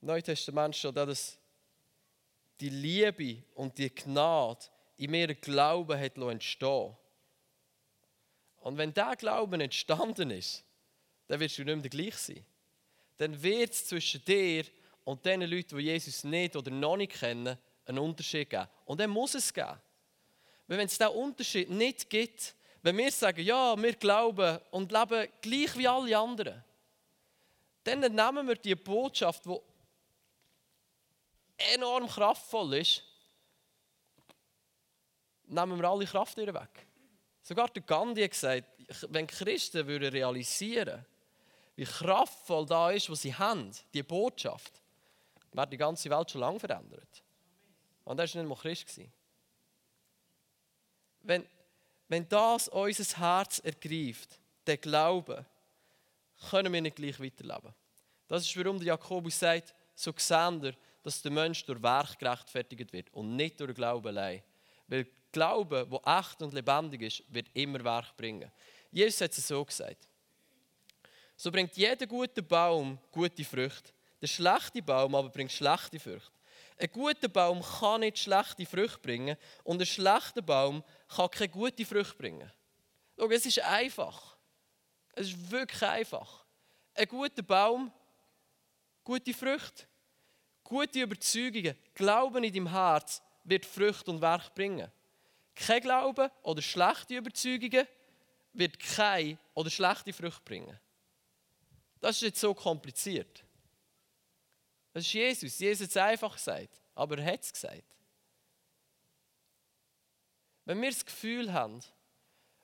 Im 0.00 0.06
Neuen 0.06 0.22
Testament 0.22 0.76
steht 0.76 0.96
dass 0.96 1.37
die 2.60 2.70
Liebe 2.70 3.42
und 3.54 3.78
die 3.78 3.94
Gnade 3.94 4.60
in 4.96 5.10
mir 5.10 5.34
Glauben 5.34 5.98
hat 5.98 6.16
entstehen 6.16 6.96
Und 8.60 8.76
wenn 8.76 8.92
dieser 8.92 9.16
Glauben 9.16 9.60
entstanden 9.60 10.30
ist, 10.30 10.64
dann 11.28 11.40
wirst 11.40 11.58
du 11.58 11.64
nicht 11.64 11.80
mehr 11.80 11.90
gleich 11.90 12.16
sein. 12.16 12.44
Dann 13.18 13.40
wird 13.42 13.72
es 13.72 13.86
zwischen 13.86 14.24
dir 14.24 14.64
und 15.04 15.24
den 15.24 15.42
Leuten, 15.42 15.76
die 15.76 15.84
Jesus 15.84 16.24
nicht 16.24 16.56
oder 16.56 16.70
noch 16.70 16.96
nicht 16.96 17.12
kennen, 17.12 17.56
einen 17.86 17.98
Unterschied 17.98 18.50
geben. 18.50 18.68
Und 18.84 19.00
dann 19.00 19.10
muss 19.10 19.34
es 19.34 19.52
geben. 19.52 19.78
Weil 20.66 20.78
wenn 20.78 20.86
es 20.86 20.98
diesen 20.98 21.12
Unterschied 21.12 21.70
nicht 21.70 22.10
gibt, 22.10 22.54
wenn 22.82 22.96
wir 22.96 23.10
sagen, 23.10 23.42
ja, 23.42 23.80
wir 23.80 23.94
glauben 23.94 24.58
und 24.70 24.92
leben 24.92 25.28
gleich 25.40 25.76
wie 25.76 25.88
alle 25.88 26.18
anderen, 26.18 26.64
dann 27.84 28.00
nehmen 28.00 28.46
wir 28.46 28.56
die 28.56 28.74
Botschaft, 28.74 29.46
die 29.46 29.56
enorm 31.74 32.08
kraftvoll 32.08 32.74
ist, 32.74 33.02
nehmen 35.44 35.78
wir 35.78 35.88
alle 35.88 36.06
Kraft 36.06 36.36
wieder 36.36 36.54
weg. 36.54 36.86
Sogar 37.42 37.68
der 37.68 37.82
Gandhi 37.82 38.22
hat 38.22 38.30
gesagt, 38.30 38.64
wenn 39.08 39.26
Christen 39.26 39.86
würden 39.86 40.10
realisieren 40.10 41.04
wie 41.78 41.84
kraftvoll 41.84 42.66
da 42.66 42.90
ist, 42.90 43.08
was 43.08 43.22
sie 43.22 43.32
haben, 43.32 43.70
die 43.94 44.02
Botschaft, 44.02 44.82
wäre 45.52 45.68
die 45.68 45.76
ganze 45.76 46.10
Welt 46.10 46.28
schon 46.28 46.40
lange 46.40 46.58
verändert. 46.58 47.22
Und 48.02 48.18
er 48.18 48.26
war 48.26 48.42
nicht 48.42 48.48
mal 48.48 48.56
Christ. 48.56 49.00
Wenn, 51.20 51.46
wenn 52.08 52.28
das 52.28 52.66
unser 52.66 53.18
Herz 53.20 53.60
ergreift, 53.60 54.40
der 54.66 54.76
Glaube, 54.78 55.46
können 56.50 56.72
wir 56.72 56.82
nicht 56.82 56.96
gleich 56.96 57.20
weiterleben. 57.20 57.72
Das 58.26 58.42
ist, 58.42 58.56
warum 58.56 58.78
der 58.78 58.88
Jakobus 58.88 59.38
sagt, 59.38 59.72
so 59.94 60.12
sehen 60.16 60.60
dass 61.08 61.22
der 61.22 61.32
Mensch 61.32 61.64
durch 61.64 61.82
Werk 61.82 62.18
gerechtfertigt 62.18 62.92
wird 62.92 63.12
und 63.14 63.34
nicht 63.34 63.58
durch 63.58 63.74
Glauben 63.74 64.08
allein. 64.08 64.42
Weil 64.86 65.06
Glaube, 65.32 65.86
wo 65.90 66.00
echt 66.04 66.40
und 66.40 66.54
lebendig 66.54 67.02
ist, 67.02 67.22
wird 67.32 67.48
immer 67.52 67.82
Werk 67.84 68.16
bringen. 68.16 68.50
Jesus 68.90 69.20
hat 69.20 69.36
es 69.36 69.46
so 69.46 69.64
gesagt. 69.64 70.08
So 71.36 71.50
bringt 71.50 71.76
jeder 71.76 72.06
gute 72.06 72.42
Baum 72.42 72.98
gute 73.12 73.44
Früchte. 73.44 73.92
Der 74.20 74.26
schlechte 74.26 74.82
Baum 74.82 75.14
aber 75.14 75.28
bringt 75.28 75.52
schlechte 75.52 76.00
Früchte. 76.00 76.32
Ein 76.78 76.90
guter 76.90 77.28
Baum 77.28 77.62
kann 77.62 78.00
nicht 78.00 78.18
schlechte 78.18 78.64
Früchte 78.64 78.98
bringen 78.98 79.36
und 79.64 79.80
ein 79.80 79.86
schlechter 79.86 80.42
Baum 80.42 80.82
kann 81.08 81.30
keine 81.30 81.48
gute 81.50 81.84
Früchte 81.84 82.16
bringen. 82.16 82.50
Schau, 83.16 83.28
es 83.30 83.46
ist 83.46 83.60
einfach. 83.60 84.36
Es 85.12 85.28
ist 85.28 85.50
wirklich 85.50 85.82
einfach. 85.82 86.44
Ein 86.94 87.06
guter 87.06 87.42
Baum, 87.42 87.92
gute 89.04 89.34
Früchte, 89.34 89.86
gute 90.68 91.00
Überzeugungen, 91.00 91.74
Glauben 91.94 92.44
in 92.44 92.52
deinem 92.52 92.70
Herz 92.70 93.22
wird 93.44 93.64
Früchte 93.64 94.10
und 94.10 94.20
Werk 94.20 94.54
bringen. 94.54 94.90
Kein 95.54 95.80
Glauben 95.80 96.30
oder 96.42 96.60
schlechte 96.60 97.16
Überzeugungen 97.16 97.86
wird 98.52 98.78
keine 98.78 99.38
oder 99.54 99.70
schlechte 99.70 100.12
Früchte 100.12 100.42
bringen. 100.44 100.78
Das 102.00 102.16
ist 102.16 102.22
nicht 102.22 102.36
so 102.36 102.52
kompliziert. 102.52 103.44
Das 104.92 105.04
ist 105.04 105.12
Jesus. 105.12 105.58
Jesus 105.58 105.84
hat 105.86 105.90
es 105.90 105.96
einfach 105.96 106.34
gesagt, 106.34 106.80
aber 106.94 107.18
er 107.18 107.32
hat 107.32 107.42
es 107.42 107.52
gesagt. 107.52 107.96
Wenn 110.66 110.82
wir 110.82 110.90
das 110.90 111.06
Gefühl 111.06 111.50
haben, 111.50 111.80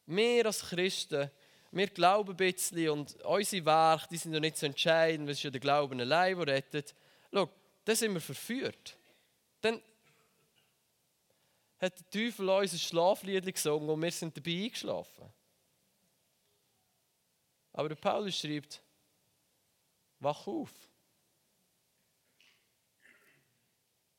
wir 0.05 0.45
als 0.45 0.61
Christen, 0.61 1.31
wir 1.71 1.87
glauben 1.87 2.33
ein 2.33 2.37
bisschen 2.37 2.91
und 2.91 3.15
unsere 3.23 3.65
Werke, 3.65 4.09
die 4.11 4.19
sind 4.19 4.33
noch 4.33 4.41
nicht 4.41 4.59
so 4.59 4.67
entscheidend, 4.67 5.27
weil 5.27 5.33
es 5.33 5.39
ist 5.39 5.45
ja 5.45 5.51
der 5.51 5.61
Glauben 5.61 5.99
allein, 5.99 6.37
der 6.37 6.47
rettet. 6.49 6.95
Schau, 7.33 7.49
dann 7.85 7.97
sind 7.97 8.15
wir 8.15 8.21
verführt. 8.21 8.97
Dann 9.61 9.83
hat 11.79 11.99
der 11.99 12.11
Teufel 12.11 12.49
uns 12.49 12.73
ein 12.73 12.79
Schlaflied 12.79 13.53
gesungen 13.53 13.89
und 13.89 14.03
wir 14.03 14.11
sind 14.11 14.37
dabei 14.37 14.65
eingeschlafen. 14.65 15.31
Aber 17.73 17.89
der 17.89 17.97
Paulus 17.97 18.39
schreibt, 18.39 18.83
wach 20.21 20.47
auf. 20.47 20.71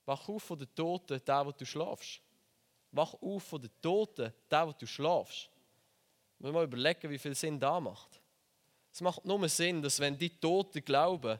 Wach 0.05 0.29
auf 0.29 0.43
von 0.43 0.59
den 0.59 0.73
Toten, 0.75 1.23
der, 1.25 1.45
wo 1.45 1.51
du 1.51 1.65
schlafst. 1.65 2.21
Wach 2.91 3.13
auf 3.13 3.43
von 3.43 3.61
den 3.61 3.71
Toten, 3.81 4.31
der, 4.51 4.67
wo 4.67 4.71
du 4.73 4.85
schlafst. 4.85 5.49
Wir 6.39 6.51
mal 6.51 6.65
überlegen, 6.65 7.09
wie 7.09 7.17
viel 7.17 7.33
Sinn 7.33 7.59
das 7.59 7.81
macht. 7.81 8.21
Es 8.91 9.01
macht 9.01 9.25
nur 9.25 9.49
Sinn, 9.49 9.81
dass 9.81 9.99
wenn 9.99 10.17
die 10.17 10.37
Toten 10.37 10.83
glauben, 10.83 11.39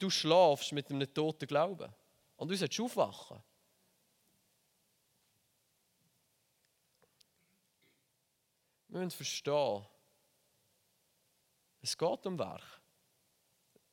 du 0.00 0.10
schlafst 0.10 0.72
mit 0.72 0.90
einem 0.90 1.12
toten 1.12 1.46
Glauben. 1.46 1.92
Und 2.36 2.48
du 2.48 2.56
solltest 2.56 2.80
aufwachen. 2.80 3.42
Wir 8.88 9.00
müssen 9.00 9.16
verstehen, 9.16 9.86
es 11.82 11.96
geht 11.96 12.26
um 12.26 12.38
Werk. 12.38 12.80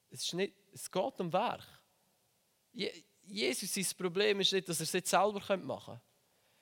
Es, 0.10 0.24
ist 0.24 0.34
nicht, 0.34 0.56
es 0.74 0.90
geht 0.90 1.20
um 1.20 1.32
Werk. 1.32 1.66
Jesus, 2.74 3.74
sein 3.74 3.86
Problem 3.98 4.40
ist 4.40 4.54
nicht, 4.54 4.68
dass 4.68 4.80
er 4.80 4.84
es 4.84 4.94
nicht 4.94 5.08
selber 5.08 5.58
machen 5.58 5.94
könnte. 5.94 6.02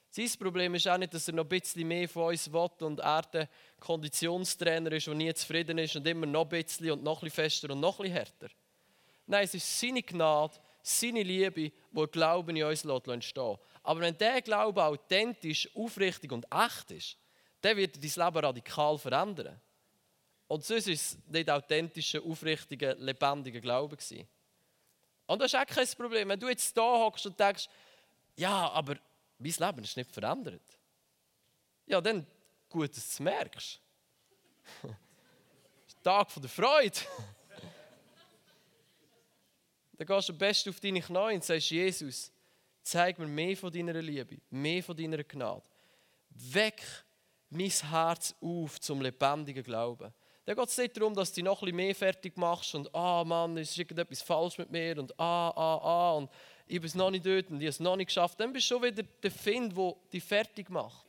Sein 0.10 0.40
Problem 0.40 0.74
ist 0.76 0.88
auch 0.88 0.98
nicht, 0.98 1.14
dass 1.14 1.28
er 1.28 1.34
noch 1.34 1.44
ein 1.44 1.50
bisschen 1.50 1.88
mehr 1.88 2.08
von 2.08 2.28
uns 2.30 2.52
will 2.52 2.70
und 2.80 3.00
er 3.00 3.22
der 3.24 3.50
Konditionstrainer 3.80 4.92
ist, 4.94 5.08
der 5.08 5.14
nie 5.14 5.34
zufrieden 5.34 5.78
ist 5.78 5.96
und 5.96 6.08
immer 6.08 6.26
noch 6.26 6.44
ein 6.44 6.64
bisschen 6.64 6.92
und 6.92 7.04
noch 7.04 7.22
ein 7.22 7.26
bisschen 7.26 7.44
fester 7.44 7.70
und 7.72 7.80
noch 7.80 8.00
ein 8.00 8.04
bisschen 8.04 8.18
härter. 8.18 8.50
Nein, 9.26 9.44
es 9.44 9.54
ist 9.54 9.80
seine 9.80 10.04
Gnade, 10.04 10.58
seine 10.82 11.24
Liebe, 11.24 11.72
die 11.72 12.08
Glauben 12.12 12.56
in 12.56 12.64
uns 12.64 12.86
entstehen 12.86 13.58
Aber 13.84 14.00
wenn 14.02 14.18
der 14.18 14.42
Glaube 14.42 14.84
authentisch, 14.84 15.70
aufrichtig 15.76 16.32
und 16.32 16.46
echt 16.52 16.92
ist, 16.92 17.18
dann 17.62 17.78
wird 17.78 17.96
dein 17.96 18.26
Leben 18.26 18.46
radikal 18.46 18.98
verändern. 18.98 19.60
Und 20.48 20.64
sonst 20.64 20.88
ist 20.88 21.02
es 21.02 21.18
nicht 21.28 21.50
authentischer, 21.50 22.22
aufrichtiger, 22.24 22.94
lebendiger 22.96 23.60
Glaube 23.60 23.98
gewesen. 23.98 24.28
Und 25.26 25.42
das 25.42 25.54
ist 25.54 25.60
auch 25.60 25.66
kein 25.66 25.88
Problem. 25.88 26.30
Wenn 26.30 26.40
du 26.40 26.48
jetzt 26.48 26.78
da 26.78 26.84
hockst 26.84 27.26
und 27.26 27.40
denkst, 27.40 27.68
ja, 28.36 28.70
aber 28.70 28.96
mein 29.40 29.54
Leben 29.58 29.84
ist 29.84 29.98
nicht 29.98 30.12
verändert. 30.12 30.62
Ja, 31.88 32.00
dann 32.00 32.28
gut, 32.70 32.90
dass 32.90 33.08
du 33.08 33.12
es 33.12 33.20
merkst. 33.20 33.82
Tag 36.04 36.28
der 36.36 36.50
Freude. 36.50 37.00
Dann 39.98 40.08
gehst 40.08 40.30
du 40.30 40.34
am 40.34 40.40
besten 40.40 40.70
auf 40.70 40.80
deine 40.80 41.02
Knie 41.02 41.36
und 41.36 41.44
sagst, 41.44 41.70
Jesus, 41.70 42.32
zeig 42.82 43.18
mir 43.18 43.28
mehr 43.28 43.56
von 43.56 43.72
deiner 43.72 44.02
Liebe, 44.02 44.38
mehr 44.50 44.84
von 44.84 44.96
deiner 44.96 45.24
Gnade. 45.24 45.64
Weck 46.30 46.82
mein 47.50 47.70
Herz 47.70 48.36
auf 48.42 48.80
zum 48.80 49.02
lebendigen 49.02 49.64
Glauben. 49.64 50.14
Dann 50.46 50.56
geht 50.56 50.70
es 50.70 50.78
nicht 50.78 50.96
darum, 50.96 51.16
dass 51.16 51.32
du 51.32 51.36
dich 51.36 51.44
noch 51.44 51.62
ein 51.62 51.66
bisschen 51.66 51.76
mehr 51.76 51.96
fertig 51.96 52.38
machst 52.38 52.76
und 52.76 52.94
«Ah, 52.94 53.24
Mann, 53.24 53.58
es 53.58 53.72
ist 53.72 53.80
irgendetwas 53.80 54.22
falsch 54.22 54.58
mit 54.60 54.70
mir» 54.70 54.98
und 55.00 55.20
«Ah, 55.20 55.50
ah, 55.50 55.78
ah» 55.78 56.12
und 56.18 56.30
«Ich 56.68 56.80
bin 56.80 56.86
es 56.86 56.94
noch 56.94 57.10
nicht 57.10 57.26
dort 57.26 57.50
und 57.50 57.58
ich 57.58 57.66
habe 57.66 57.70
es 57.70 57.80
noch 57.80 57.96
nicht 57.96 58.08
geschafft». 58.08 58.40
Dann 58.40 58.54
bist 58.54 58.70
du 58.70 58.76
schon 58.76 58.84
wieder 58.84 59.02
der 59.02 59.32
Find, 59.32 59.76
der 59.76 59.96
dich 60.14 60.24
fertig 60.24 60.70
macht. 60.70 61.06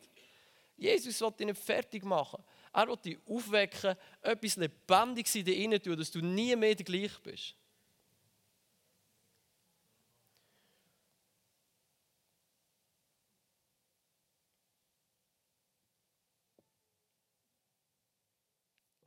Jesus 0.75 1.21
will 1.21 1.31
dich 1.31 1.45
nicht 1.45 1.59
fertig 1.59 2.03
machen. 2.03 2.43
Er 2.73 2.87
will 2.87 2.97
dich 2.97 3.17
aufwecken, 3.27 3.95
etwas 4.21 4.55
Lebendiges 4.55 5.35
in 5.35 5.45
dir 5.45 5.81
tun, 5.81 5.97
dass 5.97 6.11
du 6.11 6.19
nie 6.19 6.55
mehr 6.55 6.75
der 6.75 6.85
gleich 6.85 7.19
bist. 7.21 7.55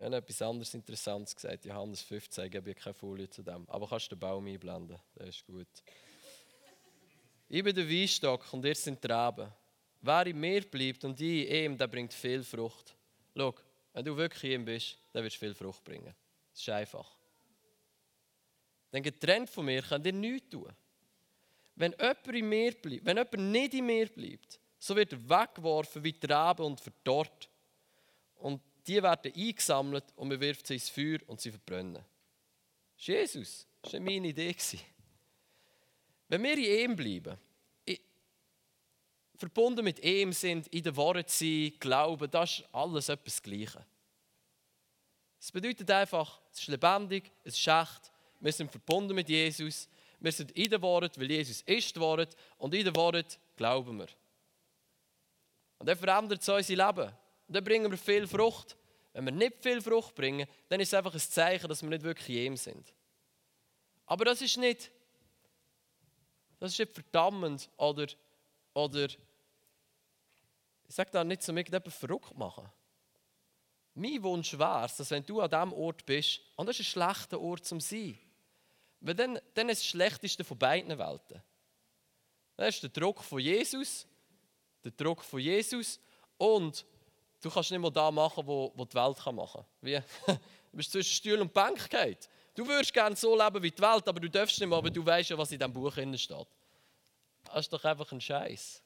Ich 0.00 0.06
habe 0.06 0.16
etwas 0.16 0.40
anderes 0.40 0.72
Interessantes 0.72 1.36
gesagt. 1.36 1.62
Johannes 1.66 2.00
15, 2.00 2.46
ich 2.46 2.50
gebe 2.50 2.74
keine 2.74 2.94
Folie 2.94 3.28
zu 3.28 3.42
dem. 3.42 3.68
Aber 3.68 3.86
kannst 3.86 4.10
den 4.10 4.18
Baum 4.18 4.46
einblenden, 4.46 4.98
das 5.14 5.28
ist 5.28 5.46
gut. 5.46 5.68
Ich 7.50 7.62
bin 7.62 7.74
der 7.74 7.86
Weinstock 7.86 8.50
und 8.50 8.64
ihr 8.64 8.74
sind 8.74 9.04
die 9.04 9.12
Reben. 9.12 9.52
Wer 10.00 10.26
in 10.26 10.40
mir 10.40 10.62
bleibt 10.62 11.04
und 11.04 11.20
ich 11.20 11.46
in 11.46 11.72
ihm, 11.72 11.76
der 11.76 11.86
bringt 11.86 12.14
viel 12.14 12.42
Frucht. 12.42 12.96
Schau, 13.36 13.54
wenn 13.92 14.02
du 14.06 14.16
wirklich 14.16 14.44
in 14.44 14.62
ihm 14.62 14.64
bist, 14.64 14.96
dann 15.12 15.22
wirst 15.22 15.36
du 15.36 15.40
viel 15.40 15.54
Frucht 15.54 15.84
bringen. 15.84 16.14
Das 16.50 16.62
ist 16.62 16.68
einfach. 16.70 17.14
Denn 18.90 19.02
getrennt 19.02 19.50
von 19.50 19.66
mir 19.66 19.82
könnt 19.82 20.06
ihr 20.06 20.14
nichts 20.14 20.48
tun. 20.48 20.72
Wenn 21.74 21.92
jemand 21.92 22.26
in 22.26 22.48
mir 22.48 22.72
bleibt, 22.72 23.04
wenn 23.04 23.18
jemand 23.18 23.52
nicht 23.52 23.74
in 23.74 23.84
mir 23.84 24.06
bleibt, 24.08 24.60
so 24.78 24.96
wird 24.96 25.12
er 25.12 25.28
weggeworfen 25.28 26.02
wie 26.02 26.14
die 26.14 26.26
Reben 26.26 26.62
und 26.62 26.80
verdorrt. 26.80 27.50
Und 28.36 28.62
die 28.86 29.02
werden 29.02 29.32
eingesammelt 29.34 30.04
und 30.16 30.28
man 30.28 30.40
wirft 30.40 30.66
sie 30.66 30.74
ins 30.74 30.88
Feuer 30.88 31.18
und 31.26 31.40
sie 31.40 31.50
verbrennen. 31.50 31.94
Das 31.94 32.04
ist 33.00 33.06
Jesus. 33.08 33.66
Das 33.82 33.92
war 33.94 34.00
meine 34.00 34.28
Idee. 34.28 34.54
Wenn 36.28 36.42
wir 36.42 36.58
in 36.58 36.90
ihm 36.90 36.96
bleiben, 36.96 37.38
verbunden 39.40 39.84
mit 39.84 40.04
ihm 40.04 40.32
sind, 40.32 40.68
in 40.68 40.82
der 40.82 40.96
Wahrheit 40.96 41.30
sein, 41.30 41.72
glauben, 41.80 42.30
das 42.30 42.58
ist 42.58 42.64
alles 42.72 43.08
etwas 43.08 43.42
Gleiche. 43.42 43.84
Es 45.40 45.50
bedeutet 45.50 45.90
einfach, 45.90 46.40
es 46.52 46.60
ist 46.60 46.68
lebendig, 46.68 47.32
es 47.42 47.54
ist 47.54 47.66
echt, 47.66 48.12
wir 48.38 48.52
sind 48.52 48.70
verbunden 48.70 49.14
mit 49.14 49.30
Jesus, 49.30 49.88
wir 50.18 50.32
sind 50.32 50.50
in 50.52 50.68
der 50.68 50.82
Wahrheit, 50.82 51.18
weil 51.18 51.30
Jesus 51.30 51.62
ist 51.62 51.96
die 51.96 52.00
Wahrheit 52.00 52.36
und 52.58 52.74
in 52.74 52.84
der 52.84 52.94
Wahrheit 52.94 53.40
glauben 53.56 53.98
wir. 53.98 54.08
Und 55.78 55.88
dann 55.88 55.96
verändert 55.96 56.42
es 56.42 56.48
unser 56.48 56.86
Leben. 56.86 57.10
Dann 57.50 57.64
bringen 57.64 57.90
wir 57.90 57.98
viel 57.98 58.26
Frucht. 58.26 58.76
Wenn 59.12 59.24
wir 59.24 59.32
nicht 59.32 59.60
viel 59.60 59.82
Frucht 59.82 60.14
bringen, 60.14 60.46
dann 60.68 60.80
ist 60.80 60.88
es 60.88 60.94
einfach 60.94 61.12
ein 61.12 61.20
Zeichen, 61.20 61.68
dass 61.68 61.82
wir 61.82 61.90
nicht 61.90 62.04
wirklich 62.04 62.28
in 62.28 62.52
ihm 62.52 62.56
sind. 62.56 62.94
Aber 64.06 64.24
das 64.24 64.40
ist 64.40 64.56
nicht, 64.56 64.90
das 66.60 66.72
ist 66.72 66.78
nicht 66.78 66.92
verdammend 66.92 67.68
oder, 67.76 68.06
oder 68.72 69.08
ich 70.88 70.94
sage 70.94 71.10
da 71.10 71.24
nicht, 71.24 71.48
um 71.48 71.56
irgendjemanden 71.56 71.92
verrückt 71.92 72.36
machen. 72.36 72.70
Mein 73.94 74.22
Wunsch 74.22 74.56
wäre 74.56 74.84
es, 74.84 74.96
dass 74.96 75.10
wenn 75.10 75.26
du 75.26 75.40
an 75.40 75.50
diesem 75.50 75.72
Ort 75.72 76.06
bist, 76.06 76.40
und 76.56 76.68
das 76.68 76.78
ist 76.78 76.86
ein 76.86 76.90
schlechter 76.90 77.40
Ort 77.40 77.64
zum 77.64 77.80
sein, 77.80 78.16
weil 79.00 79.14
dann, 79.14 79.40
dann 79.54 79.68
ist 79.68 79.80
das 79.80 79.88
Schlechteste 79.88 80.44
von 80.44 80.58
beiden 80.58 80.96
Welten. 80.98 81.42
Das 82.56 82.76
ist 82.76 82.82
der 82.82 82.90
Druck 82.90 83.24
von 83.24 83.40
Jesus, 83.40 84.06
der 84.84 84.92
Druck 84.92 85.24
von 85.24 85.40
Jesus 85.40 85.98
und 86.36 86.84
Du 87.40 87.50
kannst 87.50 87.70
nicht 87.70 87.80
mal 87.80 87.90
da 87.90 88.10
machen, 88.10 88.46
wo, 88.46 88.72
wo 88.74 88.84
die 88.84 88.94
Welt 88.94 89.18
kann 89.18 89.34
machen 89.34 89.62
kann. 89.62 89.66
Wie? 89.80 90.00
Du 90.70 90.76
bist 90.76 90.92
zwischen 90.92 91.12
Stuhl 91.12 91.40
und 91.40 91.52
Bank 91.52 91.90
geht. 91.90 92.28
Du 92.54 92.64
würdest 92.64 92.92
gerne 92.92 93.16
so 93.16 93.36
leben 93.36 93.60
wie 93.60 93.72
die 93.72 93.82
Welt, 93.82 94.06
aber 94.06 94.20
du 94.20 94.30
darfst 94.30 94.60
nicht 94.60 94.68
mehr, 94.68 94.78
aber 94.78 94.88
du 94.88 95.04
weißt 95.04 95.30
ja, 95.30 95.36
was 95.36 95.50
in 95.50 95.58
diesem 95.58 95.72
Buch 95.72 95.92
steht. 95.92 96.46
Das 97.44 97.60
ist 97.60 97.72
doch 97.72 97.82
einfach 97.84 98.12
ein 98.12 98.20
Scheiß. 98.20 98.80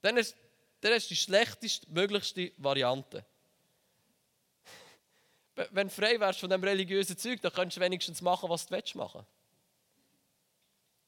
Dann 0.00 0.16
ist, 0.16 0.36
dann 0.80 0.92
ist 0.92 1.10
die 1.10 1.16
schlechteste, 1.16 1.90
möglichste 1.90 2.52
Variante. 2.58 3.24
Wenn 5.72 5.88
du 5.88 5.92
frei 5.92 6.20
wärst 6.20 6.38
von 6.38 6.50
dem 6.50 6.62
religiösen 6.62 7.16
Zeug, 7.18 7.40
dann 7.40 7.52
könntest 7.52 7.78
du 7.78 7.80
wenigstens 7.80 8.22
machen, 8.22 8.48
was 8.48 8.66
du 8.66 8.74
machen 8.94 9.24
willst. 9.24 9.28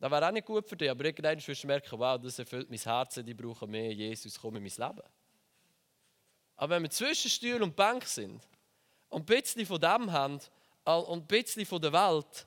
Das 0.01 0.11
wäre 0.11 0.29
auch 0.29 0.33
nicht 0.33 0.47
gut 0.47 0.69
für 0.69 0.77
dich, 0.77 0.91
aber 0.91 1.05
irgendwann 1.05 1.45
wirst 1.45 1.63
du 1.63 1.67
merken, 1.67 1.99
wow, 1.99 2.21
das 2.21 2.39
erfüllt 2.39 2.71
mein 2.71 2.79
Herz, 2.79 3.17
ich 3.17 3.37
brauche 3.37 3.67
mehr 3.67 3.93
Jesus, 3.93 4.39
komm 4.41 4.57
in 4.57 4.63
mein 4.63 4.73
Leben. 4.89 5.09
Aber 6.57 6.75
wenn 6.75 6.83
wir 6.83 6.91
zwischen 6.91 7.31
Stuhl 7.31 7.63
und 7.63 7.75
Bank 7.75 8.05
sind 8.05 8.41
und 9.09 9.23
ein 9.23 9.27
bisschen 9.27 9.67
von 9.67 9.81
dem 9.81 10.13
haben 10.13 10.41
und 10.85 11.23
ein 11.23 11.27
bisschen 11.27 11.67
von 11.67 11.83
der 11.83 11.93
Welt 11.93 12.47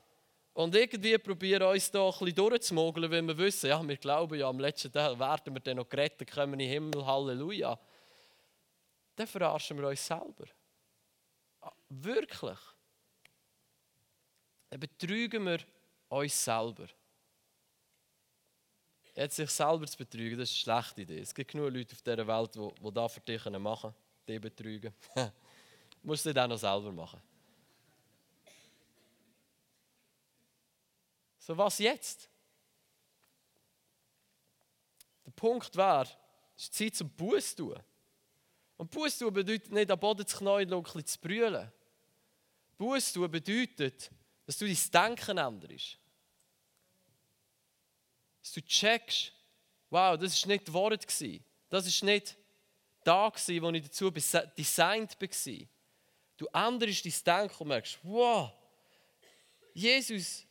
und 0.53 0.75
irgendwie 0.75 1.17
probieren 1.17 1.63
uns 1.63 1.91
da 1.91 2.05
ein 2.05 2.11
bisschen 2.11 2.35
durchzumogeln, 2.35 3.11
wenn 3.11 3.27
wir 3.27 3.37
wissen, 3.37 3.69
ja, 3.69 3.85
wir 3.85 3.97
glauben 3.97 4.39
ja, 4.39 4.47
am 4.47 4.59
letzten 4.59 4.91
Tag 4.91 5.19
werden 5.19 5.53
wir 5.53 5.61
dann 5.61 5.77
noch 5.77 5.89
gerettet, 5.89 6.31
kommen 6.31 6.53
in 6.53 6.59
den 6.59 6.69
Himmel, 6.69 7.05
Halleluja, 7.05 7.77
dann 9.15 9.27
verarschen 9.27 9.77
wir 9.77 9.89
uns 9.89 10.05
selber. 10.05 10.45
Ah, 11.61 11.71
wirklich. 11.89 12.59
Dann 14.69 14.79
betrügen 14.79 15.45
wir 15.45 15.59
uns 16.07 16.43
selber. 16.43 16.87
Jetzt 19.13 19.35
sich 19.35 19.49
selber 19.49 19.85
zu 19.85 19.97
betrügen, 19.97 20.39
das 20.39 20.51
ist 20.51 20.67
eine 20.67 20.81
schlechte 20.81 21.01
Idee. 21.01 21.19
Es 21.19 21.33
gibt 21.33 21.51
genug 21.51 21.73
Leute 21.73 21.93
auf 21.93 22.01
dieser 22.01 22.27
Welt, 22.27 22.55
die, 22.55 22.83
die 22.83 22.93
das 22.93 23.13
für 23.13 23.19
dich 23.19 23.45
machen 23.45 23.91
können, 23.91 23.95
dich 24.27 24.41
betrügen. 24.41 24.93
du 25.15 25.31
musst 26.03 26.25
es 26.25 26.37
auch 26.37 26.47
noch 26.47 26.57
selber 26.57 26.91
machen. 26.91 27.21
So, 31.39 31.57
was 31.57 31.79
jetzt? 31.79 32.29
Der 35.25 35.31
Punkt 35.31 35.75
wäre, 35.75 36.07
es 36.55 36.63
ist 36.63 36.73
Zeit 36.75 36.95
zum 36.95 37.09
Buß 37.09 37.55
tun. 37.55 37.79
Und 38.77 38.89
Buß 38.89 39.17
tun 39.17 39.33
bedeutet 39.33 39.71
nicht, 39.71 39.91
am 39.91 39.99
Boden 39.99 40.25
zu 40.25 40.37
knallen 40.37 40.73
und 40.73 40.95
ein 40.95 41.05
zu 41.05 41.19
brüllen. 41.19 41.71
Buß 42.77 43.13
tun 43.13 43.29
bedeutet, 43.29 44.09
dass 44.45 44.57
du 44.57 44.65
dein 44.65 44.77
Denken 44.91 45.37
änderst. 45.37 45.97
Dass 48.41 48.53
du 48.53 48.61
checkst, 48.61 49.31
wow, 49.89 50.17
das 50.17 50.41
war 50.41 50.47
nicht 50.47 50.67
das 50.67 50.73
Wort. 50.73 51.05
Das 51.69 52.01
war 52.01 52.09
nicht 52.09 52.37
da, 53.03 53.31
wo 53.31 53.69
ich 53.69 53.83
dazu 53.83 54.11
designt 54.11 55.17
war. 55.19 55.67
Du 56.37 56.47
änderst 56.53 57.05
dein 57.05 57.47
Denken 57.47 57.63
und 57.63 57.67
merkst, 57.67 57.99
wow, 58.03 58.51
Jesus 59.73 60.45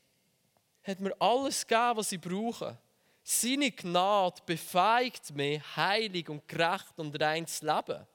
hat 0.83 1.01
mir 1.01 1.15
alles 1.21 1.67
gegeben, 1.67 1.97
was 1.97 2.13
ich 2.13 2.21
brauche. 2.21 2.79
Seine 3.23 3.71
Gnade 3.71 4.41
befähigt 4.47 5.31
mich, 5.35 5.61
heilig 5.77 6.29
und 6.29 6.47
gerecht 6.49 6.97
und 6.97 7.21
rein 7.21 7.47
zu 7.47 7.67
leben. 7.67 8.07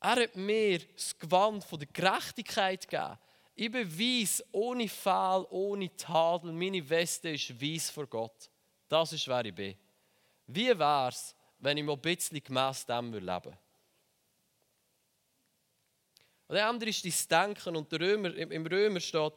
Er 0.00 0.16
hat 0.16 0.36
mir 0.36 0.80
das 0.80 1.18
Gewand 1.18 1.64
von 1.64 1.78
der 1.78 1.88
Gerechtigkeit 1.88 2.88
gegeben. 2.88 3.18
Ich 3.56 3.70
bin 3.70 3.88
weiss, 3.98 4.44
ohne 4.50 4.88
Fehl, 4.88 5.46
ohne 5.50 5.96
Tadel. 5.96 6.52
Meine 6.52 6.88
Weste 6.88 7.30
ist 7.30 7.60
weiss 7.60 7.90
vor 7.90 8.06
Gott. 8.06 8.50
Das 8.88 9.12
ist, 9.12 9.28
wer 9.28 9.44
ich 9.44 9.54
bin. 9.54 9.76
Wie 10.46 10.76
wäre 10.78 11.08
es, 11.08 11.34
wenn 11.58 11.78
ich 11.78 11.84
mal 11.84 11.92
ein 11.92 12.00
bisschen 12.00 12.42
gemäss 12.42 12.84
dem 12.84 13.12
leben 13.12 13.26
würde? 13.26 13.58
Und 16.48 16.56
der 16.56 16.68
andere 16.68 16.90
ist 16.90 17.04
dein 17.04 17.46
Denken. 17.48 17.76
Und 17.76 17.92
Römer, 17.92 18.34
im 18.34 18.66
Römer 18.66 19.00
steht, 19.00 19.32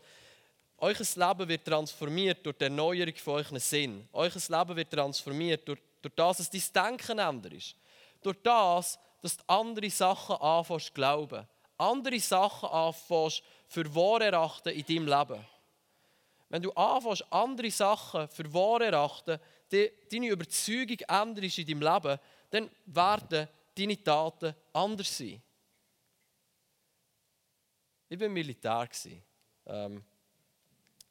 euer 0.79 0.95
Leben 1.15 1.47
wird 1.47 1.65
transformiert 1.65 2.45
durch 2.45 2.57
die 2.57 2.65
Erneuerung 2.65 3.15
von 3.15 3.35
euren 3.35 3.59
Sinn. 3.59 4.07
Euer 4.13 4.31
Leben 4.31 4.75
wird 4.75 4.91
transformiert 4.91 5.67
durch, 5.67 5.79
durch 6.01 6.15
das, 6.15 6.37
dass 6.37 6.71
dein 6.71 6.89
Denken 6.89 7.19
ändert 7.19 7.53
ist. 7.53 7.75
Durch 8.21 8.37
das, 8.43 8.99
dass 9.21 9.37
du 9.37 9.43
andere 9.47 9.89
Sachen 9.89 10.35
anfängst 10.35 10.87
zu 10.87 10.93
glauben. 10.93 11.47
Andere 11.77 12.19
Sachen 12.19 12.69
anfängst 12.69 13.43
für 13.67 13.93
wahr 13.93 14.21
erachten 14.21 14.69
in 14.69 14.85
deinem 14.85 15.07
Leben. 15.07 15.45
Wenn 16.49 16.61
du 16.61 16.71
anfängst, 16.71 17.25
andere 17.31 17.71
Sachen 17.71 18.27
für 18.29 18.53
wahr 18.53 18.81
erachten, 18.81 19.39
die, 19.71 19.91
deine 20.09 20.29
Überzeugung 20.29 20.97
änderst 21.07 21.59
in 21.59 21.67
deinem 21.67 21.81
Leben, 21.81 22.19
dann 22.49 22.69
werden 22.85 23.47
deine 23.75 24.03
Taten 24.03 24.55
anders 24.73 25.17
sein. 25.17 25.41
Ich 28.09 28.19
war 28.19 28.29
Militär. 28.29 28.87
Ähm, 29.65 30.03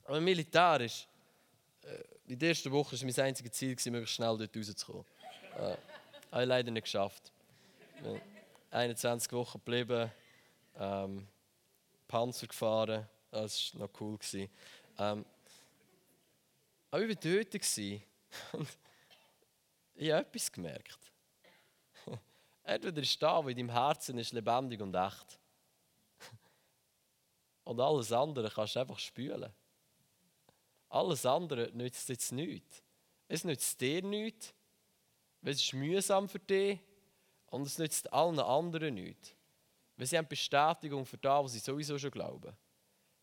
aber 0.05 0.21
Militär 0.21 0.81
ist, 0.81 1.07
äh, 1.83 2.33
in 2.33 2.39
der 2.39 2.49
ersten 2.51 2.73
Woche 2.73 2.99
war 2.99 3.07
mein 3.07 3.27
einziges 3.27 3.53
Ziel, 3.53 3.77
möglichst 3.91 4.15
schnell 4.15 4.37
dort 4.39 4.57
rauszukommen. 4.57 5.05
Äh, 5.59 5.77
habe 6.33 6.43
ich 6.43 6.49
leider 6.49 6.71
nicht 6.71 6.85
geschafft. 6.85 7.33
21 8.71 9.33
Wochen 9.33 9.59
geblieben, 9.59 10.11
ähm, 10.79 11.27
Panzer 12.09 12.47
gefahren, 12.47 13.09
das 13.31 13.75
war 13.75 13.83
noch 13.83 14.01
cool. 14.01 14.19
Ähm, 14.99 15.25
aber 16.91 17.03
ich 17.03 17.09
war 17.09 17.17
dort 17.17 17.55
ich 19.95 20.11
habe 20.11 20.27
etwas 20.27 20.53
gemerkt. 20.53 21.13
Entweder 22.65 23.03
ist 23.03 23.23
da, 23.23 23.45
wo 23.45 23.49
in 23.49 23.57
deinem 23.57 23.71
Herzen 23.71 24.19
ist, 24.19 24.33
lebendig 24.33 24.81
und 24.81 24.95
echt. 24.95 25.39
Und 27.65 27.81
alles 27.81 28.13
andere 28.13 28.51
kannst 28.51 28.77
du 28.77 28.81
einfach 28.81 28.99
spülen. 28.99 29.53
Alles 30.89 31.27
andere 31.27 31.71
nützt 31.73 32.09
jetzt 32.09 32.33
nichts. 32.33 32.83
Es 33.29 33.45
nützt 33.45 33.81
dir 33.81 34.03
nichts, 34.03 34.55
weil 35.41 35.53
es 35.53 35.63
ist 35.63 35.75
mühsam 35.75 36.29
für 36.29 36.39
dich 36.39 36.79
und 37.47 37.67
es 37.67 37.79
nützt 37.79 38.13
allen 38.13 38.39
anderen 38.39 38.95
nichts. 38.95 39.35
Weil 39.97 40.07
sie 40.07 40.19
haben 40.19 40.29
Bestätigung 40.29 41.07
für 41.07 41.19
das, 41.19 41.45
was 41.45 41.53
sie 41.53 41.59
sowieso 41.59 41.99
schon 41.99 42.11
glauben. 42.11 42.55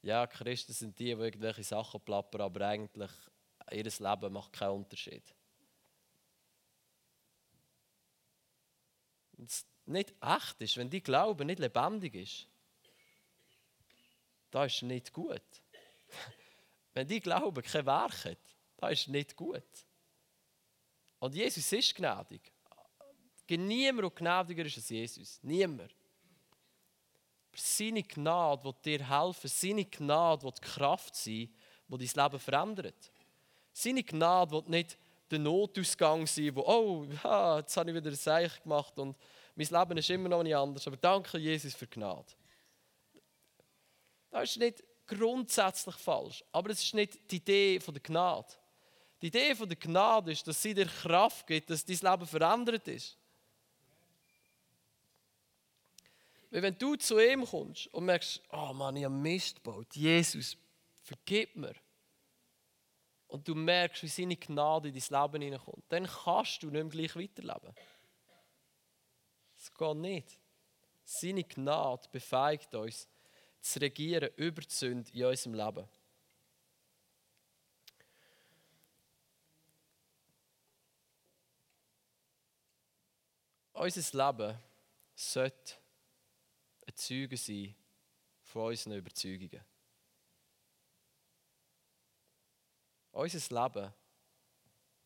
Ja, 0.02 0.28
Christen 0.28 0.74
sind 0.74 0.98
die, 1.00 1.06
die 1.06 1.12
irgendwelche 1.12 1.64
Sachen 1.64 2.02
plappern, 2.02 2.42
aber 2.42 2.68
eigentlich 2.68 3.12
ihr 3.72 3.84
Leben 3.84 4.34
macht 4.34 4.54
keinen 4.54 4.72
Unterschied. 4.72 5.24
Wenn 9.34 9.46
es 9.46 9.66
nicht 9.86 10.14
echt 10.22 10.62
ist, 10.62 10.78
wenn 10.78 10.90
die 10.90 11.02
Glauben 11.02 11.48
nicht 11.48 11.60
lebendig 11.60 12.16
ist, 12.16 12.48
da 14.52 14.66
ist 14.66 14.84
nicht 14.84 15.12
gut. 15.12 15.42
Wenn 16.94 17.08
die 17.08 17.20
Glauben 17.20 17.64
kein 17.64 17.88
Werk 17.88 18.26
hat, 18.26 18.38
da 18.78 18.90
ist 18.90 19.08
nicht 19.08 19.36
gut. 19.36 19.64
Und 21.18 21.34
Jesus 21.34 21.72
ist 21.72 21.96
gnädig. 21.96 22.52
Niemand, 23.50 24.04
der 24.04 24.12
gnädiger 24.12 24.66
ist 24.66 24.78
als 24.78 24.90
Jesus. 24.90 25.40
Niemand. 25.42 25.96
Seine 27.56 28.04
Gnade 28.04 28.64
wird 28.64 28.86
dir 28.86 29.08
helfen. 29.08 29.48
Seine 29.48 29.86
Gnade 29.86 30.44
wird 30.44 30.58
die 30.58 30.68
Kraft 30.68 31.16
sein, 31.16 31.54
die 31.88 32.08
dein 32.08 32.24
Leben 32.26 32.40
verändert. 32.40 33.12
Seine 33.72 34.04
Gnade 34.04 34.52
wird 34.52 34.70
nicht 34.70 34.98
der 35.30 35.40
Notausgang 35.40 36.28
sein, 36.28 36.56
wo, 36.56 36.62
oh, 36.62 37.06
ja, 37.24 37.58
jetzt 37.58 37.76
habe 37.78 37.90
ich 37.90 37.96
wieder 37.96 38.10
ein 38.10 38.16
Zeichen 38.16 38.64
gemacht 38.64 38.98
und 39.00 39.18
mein 39.56 39.68
Leben 39.68 39.98
ist 39.98 40.10
immer 40.10 40.30
noch 40.30 40.44
nicht 40.44 40.56
anders. 40.56 40.86
Aber 40.88 40.98
danke, 40.98 41.38
Jesus, 41.38 41.74
für 41.74 41.88
Gnade. 41.88 42.34
Das 44.30 44.50
ist 44.50 44.58
nicht 44.58 44.84
grundsätzlich 45.06 45.96
falsch, 45.96 46.44
aber 46.52 46.72
es 46.72 46.84
ist 46.84 46.94
nicht 46.94 47.32
die 47.32 47.38
Idee 47.38 47.80
von 47.80 47.94
der 47.94 48.02
Gnade. 48.02 48.54
Die 49.22 49.28
Idee 49.28 49.56
von 49.56 49.70
der 49.70 49.78
Gnade 49.78 50.32
ist, 50.32 50.48
dass 50.48 50.62
sie 50.62 50.74
dir 50.74 50.86
Kraft 50.86 51.48
gibt, 51.48 51.70
dass 51.70 51.86
dein 51.86 51.98
Leben 51.98 52.28
verändert 52.28 52.88
ist. 52.88 53.18
Weil 56.54 56.62
wenn 56.62 56.78
du 56.78 56.96
zu 56.96 57.18
ihm 57.18 57.44
kommst 57.48 57.88
und 57.96 58.06
merkst, 58.06 58.40
oh 58.52 58.74
Mann, 58.74 58.96
ich 58.96 59.06
habe 59.06 59.16
Mist 59.16 59.56
gebaut, 59.56 59.88
Jesus, 59.96 60.56
vergib 61.02 61.56
mir. 61.56 61.74
Und 63.26 63.48
du 63.48 63.56
merkst, 63.56 64.04
wie 64.04 64.08
seine 64.08 64.38
Gnade 64.38 64.90
in 64.90 64.94
dein 64.94 65.24
Leben 65.24 65.42
hineinkommt, 65.42 65.84
dann 65.90 66.06
kannst 66.06 66.62
du 66.62 66.70
nicht 66.70 66.74
mehr 66.74 67.08
gleich 67.08 67.16
weiterleben. 67.16 67.74
Es 69.58 69.74
geht 69.74 69.98
nicht. 69.98 70.40
Seine 71.04 71.44
Gnade 71.44 72.08
befeigt 72.12 72.76
uns, 72.76 73.08
zu 73.60 73.80
regieren 73.80 74.30
über 74.36 74.62
die 74.62 74.76
Sünde 74.76 75.10
in 75.12 75.26
unserem 75.26 75.56
Leben. 75.56 75.90
Unser 83.74 84.28
Leben 84.32 84.60
sollte 85.16 85.83
ein 86.94 86.98
Zeuge 86.98 87.38
sein 87.38 87.76
von 88.42 88.68
unseren 88.68 88.94
Überzeugungen. 88.94 89.62
Unser 93.12 93.64
Leben 93.64 93.94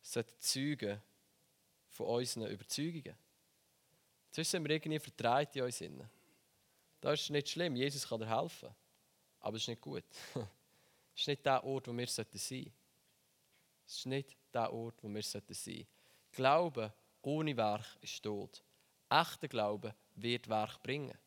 sollte 0.02 0.38
Zeugen 0.40 1.02
von 1.90 2.08
unseren 2.08 2.48
Überzeugungen. 2.48 3.16
Sonst 4.32 4.52
sind 4.52 4.64
wir 4.64 4.76
irgendwie 4.76 5.00
vertreibt 5.00 5.56
in 5.56 5.64
uns. 5.64 5.84
Das 7.02 7.22
ist 7.22 7.30
nicht 7.30 7.50
schlimm, 7.50 7.76
Jesus 7.76 8.08
kann 8.08 8.20
dir 8.20 8.30
helfen. 8.30 8.70
Aber 9.40 9.56
es 9.56 9.64
ist 9.64 9.70
nicht 9.70 9.82
gut. 9.82 10.06
Es 11.16 11.24
ist 11.24 11.30
nicht 11.30 11.46
der 11.48 11.64
Ort, 11.64 11.88
wo 11.88 11.98
wir 11.98 12.06
sein 12.06 12.28
sollten. 12.32 12.72
Es 13.88 13.98
ist 13.98 14.06
nicht 14.06 14.38
der 14.54 14.72
Ort, 14.72 15.02
wo 15.02 15.08
wir 15.08 15.24
sein 15.24 15.42
sollten. 15.50 15.88
Glaube 16.32 16.94
ohne 17.24 17.58
Werk 17.58 17.98
ist 18.02 18.22
tot. 18.22 18.64
Echter 19.10 19.48
Glaube 19.48 19.96
wird 20.14 20.48
Werk 20.48 20.80
bringen. 20.84 21.18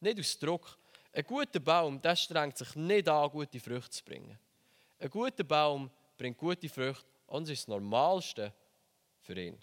Nicht 0.00 0.20
aus 0.20 0.38
Druck. 0.38 0.78
Ein 1.12 1.24
guter 1.24 1.60
Baum 1.60 2.00
der 2.00 2.16
strengt 2.16 2.58
sich 2.58 2.74
nicht 2.74 3.08
an, 3.08 3.30
gute 3.30 3.58
Früchte 3.58 3.90
zu 3.90 4.04
bringen. 4.04 4.38
Ein 4.98 5.10
guter 5.10 5.44
Baum 5.44 5.90
bringt 6.16 6.38
gute 6.38 6.68
Früchte 6.68 7.06
und 7.26 7.44
es 7.44 7.50
ist 7.50 7.62
das 7.62 7.68
Normalste 7.68 8.52
für 9.22 9.40
ihn. 9.40 9.58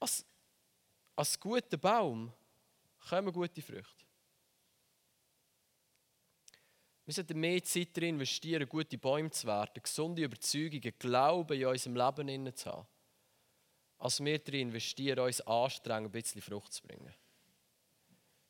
Als, 0.00 0.24
als 1.16 1.38
guter 1.40 1.76
Baum 1.76 2.32
kommen 3.08 3.32
gute 3.32 3.62
Früchte. 3.62 4.04
Wir 7.04 7.14
sollten 7.14 7.40
mehr 7.40 7.64
Zeit 7.64 7.96
darin 7.96 8.16
investieren, 8.16 8.68
gute 8.68 8.98
Bäume 8.98 9.30
zu 9.30 9.46
werden, 9.46 9.82
gesunde 9.82 10.22
Überzeugungen, 10.22 10.92
Glauben 10.98 11.58
in 11.58 11.66
unserem 11.66 11.96
Leben 11.96 12.54
zu 12.54 12.70
haben, 12.70 12.86
als 13.98 14.24
wir 14.24 14.38
darin 14.38 14.68
investieren, 14.68 15.18
uns 15.18 15.40
anstrengen, 15.40 16.06
ein 16.06 16.12
bisschen 16.12 16.40
Frucht 16.40 16.72
zu 16.72 16.82
bringen. 16.82 17.12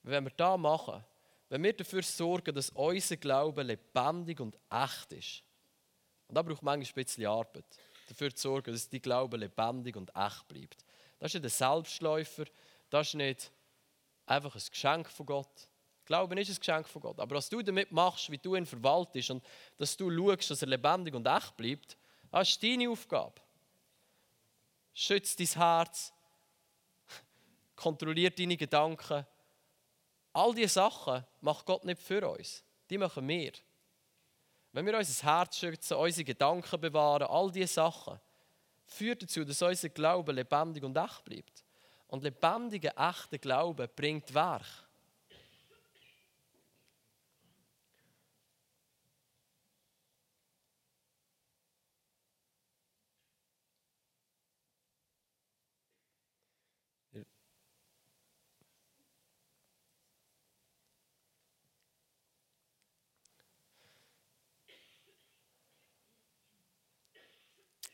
Wenn 0.03 0.25
wir 0.25 0.31
das 0.31 0.59
machen, 0.59 1.05
wenn 1.49 1.63
wir 1.63 1.73
dafür 1.73 2.03
sorgen, 2.03 2.55
dass 2.55 2.71
unser 2.71 3.17
Glaube 3.17 3.63
lebendig 3.63 4.41
und 4.41 4.57
echt 4.71 5.13
ist, 5.13 5.43
und 6.29 6.35
da 6.35 6.43
braucht 6.43 6.63
manchmal 6.63 7.01
ein 7.01 7.05
bisschen 7.05 7.27
Arbeit, 7.27 7.65
dafür 8.07 8.35
zu 8.35 8.49
sorgen, 8.49 8.73
dass 8.73 8.89
die 8.89 9.01
Glaube 9.01 9.39
lebendig 9.39 9.97
und 9.97 10.15
echt 10.15 10.47
bleibt. 10.47 10.85
Das 11.19 11.35
ist 11.35 11.43
nicht 11.43 11.53
ein 11.53 11.75
Selbstläufer, 11.75 12.45
das 12.91 13.09
ist 13.09 13.15
nicht 13.15 13.53
einfach 14.27 14.55
ein 14.55 14.63
Geschenk 14.71 15.09
von 15.11 15.27
Gott. 15.27 15.69
Glauben 16.05 16.39
ist 16.39 16.51
ein 16.51 16.57
Geschenk 16.57 16.89
von 16.89 17.03
Gott. 17.03 17.19
Aber 17.19 17.37
was 17.37 17.49
du 17.49 17.63
damit 17.63 17.93
machst, 17.93 18.31
wie 18.31 18.39
du 18.39 18.55
ihn 18.55 18.67
verwaltest 18.67 19.31
und 19.31 19.45
dass 19.77 19.97
du 19.97 20.11
schaust, 20.11 20.51
dass 20.51 20.63
er 20.63 20.69
lebendig 20.69 21.15
und 21.15 21.27
echt 21.27 21.57
bleibt, 21.57 21.97
das 22.31 22.51
ist 22.51 22.63
deine 22.63 22.91
Aufgabe. 22.91 23.41
Schütze 25.01 25.37
dein 25.37 25.47
Herz, 25.47 26.13
kontrolliere 27.77 28.33
deine 28.33 28.57
Gedanken. 28.57 29.25
All 30.33 30.53
diese 30.53 30.71
Sachen 30.71 31.25
macht 31.41 31.67
Gott 31.67 31.85
nicht 31.85 32.03
für 32.03 32.29
uns. 32.29 32.65
Die 32.91 32.99
machen 32.99 33.29
wir. 33.29 33.53
Wenn 34.73 34.87
wir 34.87 34.99
unser 34.99 35.25
Herz 35.25 35.57
schützen, 35.57 35.97
unsere 35.97 36.25
Gedanken 36.25 36.81
bewahren, 36.81 37.29
all 37.29 37.53
diese 37.53 37.75
Sachen, 37.75 38.19
führt 38.87 39.23
dazu, 39.23 39.45
dass 39.45 39.63
unser 39.63 39.89
Glaube 39.89 40.33
lebendig 40.33 40.83
und 40.83 40.97
echt 40.97 41.25
bleibt. 41.25 41.65
Und 42.09 42.25
lebendiger, 42.25 42.93
echter 42.97 43.39
Glaube 43.39 43.87
bringt 43.87 44.35
Werk. 44.35 44.67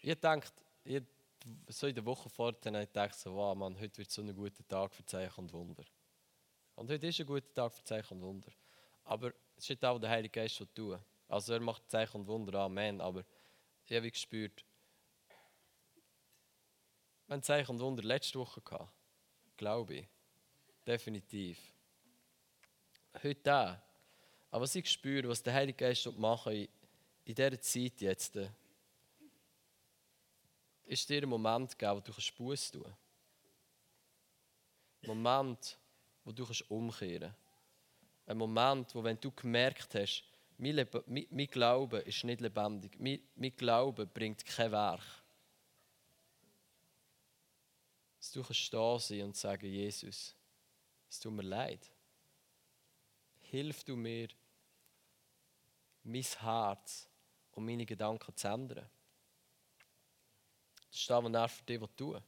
Ihr 0.04 0.16
denkt, 0.16 0.52
ihr, 0.84 1.02
so 1.68 1.86
in 1.86 1.94
der 1.94 2.04
Woche 2.04 2.28
vorher 2.28 2.60
habe 2.66 2.82
ich 2.82 2.88
gedacht, 2.88 3.14
so, 3.14 3.34
wow, 3.34 3.56
Mann, 3.56 3.74
heute 3.80 3.96
wird 3.96 4.10
so 4.10 4.20
ein 4.20 4.34
guter 4.36 4.68
Tag 4.68 4.94
für 4.94 5.06
Zeichen 5.06 5.40
und 5.40 5.52
Wunder. 5.54 5.82
Und 6.74 6.90
heute 6.90 7.06
ist 7.06 7.20
ein 7.20 7.26
guter 7.26 7.54
Tag 7.54 7.72
für 7.72 7.82
Zeichen 7.84 8.18
und 8.18 8.22
Wunder. 8.22 8.52
Aber 9.04 9.32
es 9.56 9.70
ist 9.70 9.82
auch 9.82 9.98
der 9.98 10.10
Heilige 10.10 10.40
Geist 10.40 10.60
was 10.60 10.68
tun. 10.74 10.98
Also 11.26 11.54
er 11.54 11.60
macht 11.60 11.90
Zeichen 11.90 12.20
und 12.20 12.26
Wunder, 12.26 12.58
Amen. 12.58 13.00
Aber 13.00 13.24
ich 13.86 13.96
habe 13.96 14.10
gespürt, 14.10 14.62
haben 17.30 17.42
Zeichen 17.42 17.70
und 17.72 17.80
Wunder 17.80 18.02
letzte 18.02 18.38
Woche 18.38 18.60
gehabt. 18.60 18.92
Glaube 19.56 19.94
ich. 19.94 20.08
Definitiv. 20.86 21.58
Heute 23.22 23.54
auch. 23.54 23.76
Aber 24.50 24.64
was 24.64 24.74
ich 24.74 24.90
spüre, 24.90 25.30
was 25.30 25.42
der 25.42 25.54
Heilige 25.54 25.78
Geist 25.78 26.12
machen 26.18 26.52
in 26.52 26.68
dieser 27.24 27.58
Zeit 27.58 28.02
jetzt, 28.02 28.38
ist 30.86 31.08
dir 31.08 31.22
ein 31.22 31.28
Moment 31.28 31.78
gegeben, 31.78 31.96
wo 31.96 32.00
du 32.00 32.12
Buß 32.36 32.70
tun 32.70 32.82
kannst. 32.82 32.98
Ein 35.02 35.08
Moment, 35.08 35.78
wo 36.24 36.32
du 36.32 36.46
umkehren 36.68 37.20
kannst. 37.20 37.38
Ein 38.26 38.38
Moment, 38.38 38.94
wo 38.94 39.04
wenn 39.04 39.20
du 39.20 39.30
gemerkt 39.30 39.94
hast, 39.94 40.24
mein, 40.56 40.86
mein, 41.06 41.26
mein 41.30 41.46
Glaube 41.46 41.98
ist 41.98 42.24
nicht 42.24 42.40
lebendig, 42.40 42.98
mein, 42.98 43.20
mein 43.34 43.54
Glaube 43.56 44.06
bringt 44.06 44.44
kein 44.46 44.72
Werk. 44.72 45.02
Dass 48.18 48.32
du 48.32 48.42
stehen 48.52 48.98
sein 48.98 49.22
und 49.22 49.36
sagen, 49.36 49.66
Jesus, 49.66 50.34
es 51.10 51.20
tut 51.20 51.32
mir 51.32 51.42
leid. 51.42 51.90
Hilf 53.40 53.84
du 53.84 53.96
mir, 53.96 54.28
mein 56.02 56.22
Herz 56.22 57.08
und 57.52 57.64
meine 57.64 57.84
Gedanken 57.84 58.34
zu 58.36 58.48
ändern. 58.48 58.88
Das 60.94 61.00
ist 61.00 61.10
das, 61.10 61.24
was 61.24 61.32
er 61.32 61.48
für 61.48 61.64
dich 61.64 61.80
tun. 61.96 62.22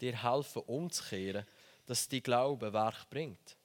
Dir 0.00 0.22
helfen, 0.22 0.62
umzukehren, 0.62 1.46
dass 1.84 2.08
dein 2.08 2.22
Glaube 2.22 2.72
Werk 2.72 3.10
bringt. 3.10 3.58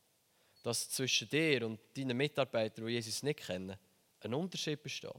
Dass 0.61 0.89
zwischen 0.89 1.29
dir 1.29 1.65
und 1.65 1.79
deinen 1.95 2.17
Mitarbeitern, 2.17 2.85
die 2.85 2.93
Jesus 2.93 3.23
nicht 3.23 3.39
kennen, 3.39 3.77
ein 4.19 4.33
Unterschied 4.33 4.83
besteht. 4.83 5.13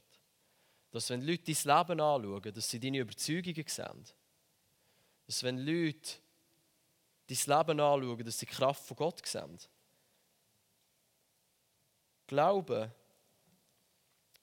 Dass 0.91 1.09
wenn 1.09 1.23
Leute 1.23 1.45
dein 1.45 1.55
Leben 1.55 2.01
anschauen, 2.01 2.53
dass 2.53 2.69
sie 2.69 2.79
deine 2.79 2.99
Überzeugungen 2.99 3.65
sehen. 3.67 4.05
Dass 5.25 5.43
wenn 5.43 5.59
Leute 5.65 6.19
dein 7.27 7.39
Leben 7.39 7.81
anschauen, 7.81 8.25
dass 8.25 8.39
sie 8.39 8.45
die 8.45 8.53
Kraft 8.53 8.85
von 8.85 8.99
Gott 8.99 9.27
sehen. 9.27 9.59
Glaube, 12.27 12.95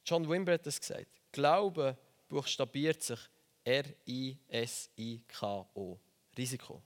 John 0.04 0.28
Wimber 0.28 0.54
hat 0.54 0.66
das 0.66 0.80
gesagt, 0.80 1.22
Glaube 1.32 1.96
buchstabiert 2.28 3.04
sich 3.04 3.20
R-I-S-I-K-O. 3.64 4.40
Risiko. 6.38 6.82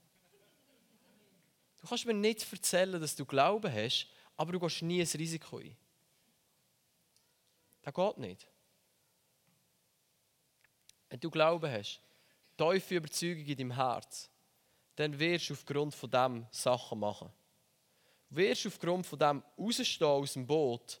Du 1.80 1.86
kannst 1.86 2.04
mir 2.06 2.14
nicht 2.14 2.52
erzählen, 2.52 3.00
dass 3.00 3.14
du 3.16 3.24
Glauben 3.24 3.72
hast, 3.72 4.08
aber 4.36 4.52
du 4.52 4.60
gehst 4.60 4.82
nie 4.82 5.00
ein 5.00 5.06
Risiko 5.06 5.58
ein. 5.58 5.76
Das 7.82 7.94
geht 7.94 8.18
nicht. 8.18 8.46
Wenn 11.08 11.20
du 11.20 11.30
Glauben 11.30 11.70
hast, 11.70 12.02
tiefe 12.56 12.96
Überzeugung 12.96 13.44
in 13.44 13.56
deinem 13.56 13.70
Herz, 13.70 14.28
dann 14.96 15.18
wirst 15.18 15.48
du 15.48 15.54
aufgrund 15.54 15.94
von 15.94 16.10
dem 16.10 16.46
Sachen 16.50 16.98
machen. 16.98 17.30
Du 18.28 18.36
wirst 18.36 18.66
aufgrund 18.66 19.06
von 19.06 19.18
dem 19.18 19.42
rausstehen 19.56 20.06
aus 20.06 20.34
dem 20.34 20.46
Boot, 20.46 21.00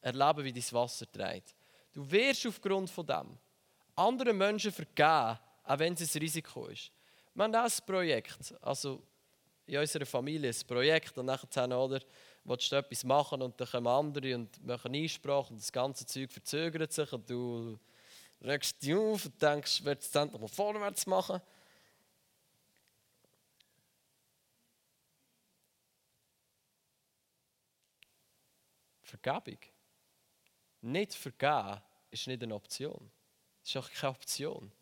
erleben, 0.00 0.44
wie 0.44 0.52
dein 0.52 0.72
Wasser 0.72 1.10
trägt. 1.10 1.54
Du 1.92 2.10
wirst 2.10 2.46
aufgrund 2.46 2.90
von 2.90 3.06
dem 3.06 3.38
anderen 3.98 4.36
Menschen 4.36 4.72
vergeben, 4.72 5.38
auch 5.64 5.78
wenn 5.78 5.94
es 5.94 6.14
ein 6.14 6.20
Risiko 6.20 6.66
ist. 6.66 6.90
Wir 7.34 7.44
haben 7.44 7.54
ein 7.54 7.70
Projekt, 7.86 8.54
also 8.62 9.02
in 9.66 9.78
unserer 9.78 10.06
Familie 10.06 10.50
ein 10.50 10.66
Projekt 10.66 11.18
und 11.18 11.26
nachher 11.26 11.78
oder, 11.78 12.00
willst 12.44 12.72
du 12.72 12.76
etwas 12.76 13.04
machen 13.04 13.42
und 13.42 13.60
dann 13.60 13.68
kommen 13.68 13.86
andere 13.86 14.34
und 14.34 14.64
machen 14.64 14.94
Einsprache 14.94 15.50
und 15.50 15.60
das 15.60 15.70
ganze 15.70 16.06
Zeug 16.06 16.32
verzögert 16.32 16.92
sich 16.92 17.12
und 17.12 17.28
du 17.28 17.78
regst 18.40 18.82
dich 18.82 18.94
auf 18.94 19.26
und 19.26 19.42
denkst, 19.42 19.84
wird 19.84 20.00
es 20.02 20.14
endlich 20.14 20.40
mal 20.40 20.48
vorwärts 20.48 21.06
machen. 21.06 21.40
Vergebung. 29.02 29.58
Nicht 30.82 31.14
vergeben 31.14 31.80
ist 32.10 32.26
nicht 32.26 32.42
eine 32.42 32.54
Option. 32.54 33.10
Das 33.68 33.74
ist 33.74 33.84
auch 33.84 34.00
keine 34.00 34.14
Option. 34.14 34.72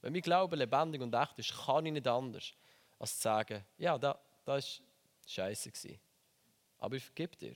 Wenn 0.00 0.12
mein 0.12 0.22
Glaube 0.22 0.54
lebendig 0.54 1.00
und 1.00 1.12
echt 1.12 1.40
ist, 1.40 1.66
kann 1.66 1.84
ich 1.86 1.92
nicht 1.92 2.06
anders, 2.06 2.54
als 3.00 3.16
zu 3.16 3.22
sagen, 3.22 3.64
ja, 3.78 3.98
da, 3.98 4.16
da 4.44 4.52
war 4.52 4.62
scheiße. 5.26 5.98
Aber 6.78 6.94
ich 6.94 7.02
vergebe 7.02 7.36
dir. 7.36 7.54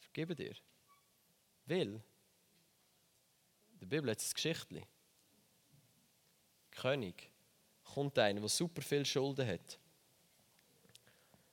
Ich 0.00 0.06
vergebe 0.06 0.34
dir. 0.34 0.54
Weil, 1.66 2.02
der 3.82 3.86
Bibel 3.86 4.10
hat 4.10 4.18
ein 4.18 4.32
Geschichtchen. 4.32 4.82
König 6.70 7.30
kommt 7.82 8.18
einer, 8.18 8.40
der 8.40 8.48
super 8.48 8.80
viel 8.80 9.04
Schulden 9.04 9.46
hat. 9.46 9.78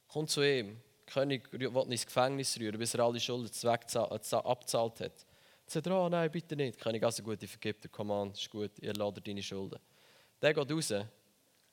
Kommt 0.08 0.30
zu 0.30 0.41
ihm. 0.41 0.82
Der 0.99 1.13
König 1.13 1.51
will 1.51 1.63
ihn 1.63 1.91
ins 1.91 2.06
Gefängnis 2.06 2.58
rühren, 2.58 2.80
bis 2.80 2.93
er 2.93 3.04
alle 3.04 3.19
Schulden 3.19 3.51
abgezahlt 3.67 5.01
hat. 5.01 5.25
Sagt 5.71 5.88
er, 5.88 5.95
oh 5.95 6.10
nein, 6.10 6.29
bitte 6.29 6.53
nicht. 6.53 6.77
König, 6.81 7.01
gut, 7.23 7.41
ich 7.41 7.49
vergebe 7.49 7.79
dir, 7.79 7.88
komm 7.88 8.12
an, 8.12 8.31
ist 8.31 8.49
gut, 8.49 8.77
ihr 8.81 8.93
ladet 8.93 9.25
deine 9.25 9.41
Schulden. 9.41 9.79
Der 10.41 10.53
geht 10.53 10.69
raus. 10.69 10.91
Und 10.91 11.07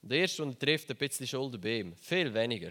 der 0.02 0.18
erste, 0.20 0.44
und 0.44 0.60
trifft 0.60 0.88
ein 0.88 0.96
bisschen 0.96 1.26
Schulden 1.26 1.60
bei 1.60 1.80
ihm. 1.80 1.96
Viel 1.96 2.32
weniger. 2.32 2.70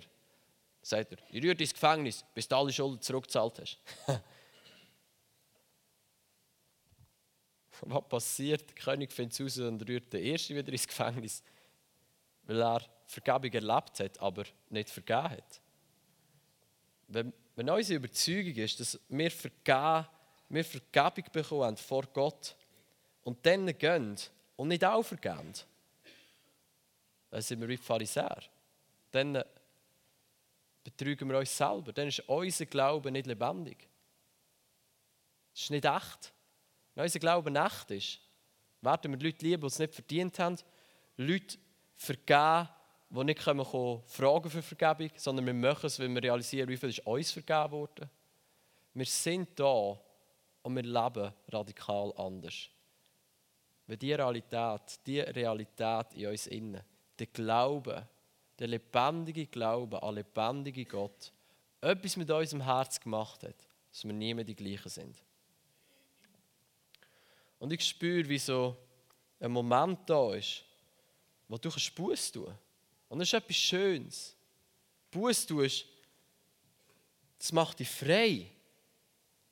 Sagt 0.81 1.11
er, 1.11 1.17
ich 1.29 1.43
rühre 1.43 1.57
ins 1.57 1.73
Gefängnis, 1.73 2.23
bis 2.33 2.47
du 2.47 2.55
alle 2.55 2.71
Schulden 2.71 3.01
zurückgezahlt 3.01 3.59
hast. 3.59 3.77
Was 7.81 8.07
passiert? 8.07 8.69
Der 8.69 8.75
König 8.75 9.11
findet 9.11 9.33
es 9.33 9.41
raus 9.41 9.57
und 9.57 9.85
rührt 9.85 10.13
den 10.13 10.23
Ersten 10.23 10.55
wieder 10.55 10.71
ins 10.71 10.87
Gefängnis, 10.87 11.43
weil 12.43 12.61
er 12.61 12.81
Vergebung 13.05 13.51
erlebt 13.51 13.99
hat, 13.99 14.17
aber 14.21 14.45
nicht 14.69 14.89
vergeben 14.89 15.31
hat. 15.31 15.61
Wenn, 17.09 17.33
wenn 17.57 17.69
unsere 17.69 17.97
Überzeugung 17.97 18.55
ist, 18.55 18.79
dass 18.79 18.97
wir, 19.09 19.29
vergeben, 19.29 20.07
wir 20.49 20.63
Vergebung 20.63 21.25
bekommen 21.31 21.77
vor 21.77 22.03
Gott 22.13 22.55
und 23.23 23.45
dann 23.45 23.77
gehen 23.77 24.15
und 24.55 24.67
nicht 24.69 24.85
auch 24.85 25.03
vergeben, 25.03 25.53
dann 27.29 27.41
sind 27.41 27.59
wir 27.59 27.67
wie 27.67 27.77
Pharisäer. 27.77 28.41
Dann 29.11 29.43
betrügen 30.83 31.29
wir 31.29 31.39
uns 31.39 31.55
selber. 31.55 31.91
Dann 31.91 32.07
ist 32.07 32.21
unser 32.21 32.65
Glaube 32.65 33.11
nicht 33.11 33.27
lebendig. 33.27 33.87
Es 35.53 35.63
ist 35.63 35.71
nicht 35.71 35.85
echt. 35.85 36.33
Wenn 36.95 37.03
unser 37.03 37.19
Glaube 37.19 37.51
echt 37.51 37.91
ist, 37.91 38.19
werden 38.81 39.11
wir 39.11 39.19
Leute 39.19 39.45
lieben, 39.45 39.61
die 39.61 39.67
es 39.67 39.79
nicht 39.79 39.93
verdient 39.93 40.39
haben, 40.39 40.57
Leute 41.17 41.57
vergeben, 41.95 42.69
die 43.09 43.23
nicht 43.23 43.43
kommen, 43.43 43.65
fragen 44.05 44.49
für 44.49 44.61
Vergebung, 44.61 45.11
sondern 45.17 45.45
wir 45.45 45.53
machen 45.53 45.87
es, 45.87 45.99
weil 45.99 46.13
wir 46.13 46.23
realisieren, 46.23 46.69
wie 46.69 46.77
viel 46.77 46.89
ist 46.89 47.05
uns 47.05 47.31
vergeben 47.31 47.71
wurde. 47.71 48.09
Wir 48.93 49.05
sind 49.05 49.59
da 49.59 49.99
und 50.67 50.75
wir 50.75 50.83
leben 50.83 51.33
radikal 51.47 52.13
anders. 52.17 52.67
Wenn 53.85 53.99
die 53.99 54.11
Realität, 54.11 54.99
die 55.05 55.21
Realität 55.21 56.13
in 56.13 56.27
uns 56.27 56.45
innen, 56.47 56.81
der 57.17 57.27
Glaube, 57.27 58.05
der 58.59 58.67
lebendige 58.67 59.45
Glaube 59.45 60.03
an 60.03 60.15
lebendige 60.15 60.83
Gott, 60.83 61.31
etwas 61.79 62.17
mit 62.17 62.29
unserem 62.29 62.65
Herz 62.65 62.99
gemacht 62.99 63.43
hat, 63.43 63.55
dass 63.89 64.03
wir 64.03 64.11
nie 64.11 64.33
mehr 64.33 64.43
die 64.43 64.57
gleichen 64.57 64.89
sind. 64.89 65.23
Und 67.59 67.71
ich 67.71 67.85
spüre, 67.85 68.27
wie 68.27 68.37
so 68.37 68.75
ein 69.39 69.51
Moment 69.51 70.01
da 70.09 70.33
ist, 70.35 70.65
wo 71.47 71.57
du 71.57 71.69
Buß 71.69 72.31
tun 72.33 72.43
kannst. 72.43 72.59
Und 73.07 73.19
das 73.19 73.29
ist 73.29 73.33
etwas 73.35 73.55
Schönes. 73.55 74.35
Buß 75.11 75.45
tust, 75.45 75.85
das 77.39 77.53
macht 77.53 77.79
dich 77.79 77.89
frei. 77.89 78.51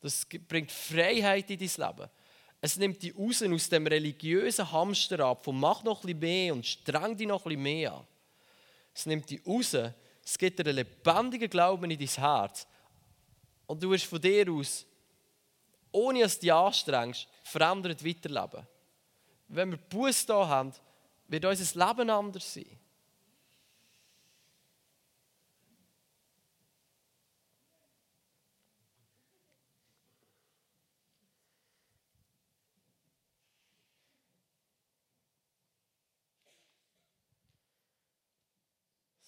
Das 0.06 0.24
bringt 0.24 0.72
Freiheit 0.72 1.50
in 1.50 1.58
dein 1.58 1.88
Leben. 1.88 2.10
Es 2.62 2.78
nimmt 2.78 3.02
dich 3.02 3.18
raus 3.18 3.41
aus 3.41 3.70
dem 3.70 3.88
religiösen 3.88 4.72
Hamsterrad 4.72 5.44
von 5.44 5.60
mach 5.60 5.84
noch 5.84 6.04
ein 6.04 6.06
bisschen 6.06 6.20
mehr 6.20 6.54
und 6.54 6.63
streng 6.63 7.18
dich 7.18 7.28
noch 7.28 7.44
ein 7.44 7.50
bisschen 7.50 7.63
mehr 7.63 7.94
an. 7.94 8.08
Es 8.94 9.08
nimmt 9.08 9.28
dich 9.28 9.41
raus, 9.48 9.76
es 10.24 10.38
gibt 10.38 10.60
dir 10.60 10.68
einen 10.68 10.76
lebendigen 10.76 11.50
Glauben 11.50 11.89
in 11.89 11.98
dein 11.98 12.08
Herz. 12.08 12.68
Und 13.65 13.82
du 13.82 13.89
wirst 13.89 14.06
von 14.06 14.22
dir 14.22 14.48
aus, 14.52 14.86
ohne 15.91 16.22
dass 16.22 16.36
du 16.36 16.41
dich 16.41 16.54
anstrengst, 16.54 17.28
verändert 17.41 18.06
weiterleben. 18.06 18.68
Wenn 19.48 19.72
wir 19.72 19.80
Buß 19.80 20.28
da 20.28 20.48
haben, 20.48 20.72
wird 21.28 21.46
unser 21.46 21.88
Leben 21.88 22.12
anders 22.12 22.54
sein. 22.54 22.80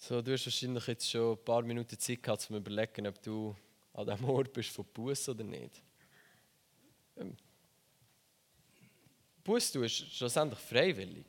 So, 0.08 0.22
du 0.22 0.32
hast 0.32 0.46
wahrscheinlich 0.46 0.86
jetzt 0.86 1.10
schon 1.10 1.32
ein 1.32 1.44
paar 1.44 1.60
Minuten 1.60 1.98
Zeit 1.98 2.22
gehabt, 2.22 2.40
um 2.48 2.54
zu 2.54 2.56
überlegen, 2.56 3.06
ob 3.06 3.20
du 3.20 3.54
an 3.92 4.06
diesem 4.06 4.24
Ort 4.30 4.50
bist 4.54 4.70
von 4.70 4.86
Buß 4.94 5.28
oder 5.28 5.44
nicht. 5.44 5.82
Ähm, 7.18 7.36
Buß 9.44 9.70
tun 9.70 9.84
ist 9.84 10.10
schlussendlich 10.16 10.60
freiwillig. 10.60 11.26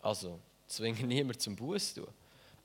Also 0.00 0.38
zwinge 0.66 1.04
niemand 1.06 1.40
zum 1.40 1.56
Buß 1.56 1.94
tun. 1.94 2.08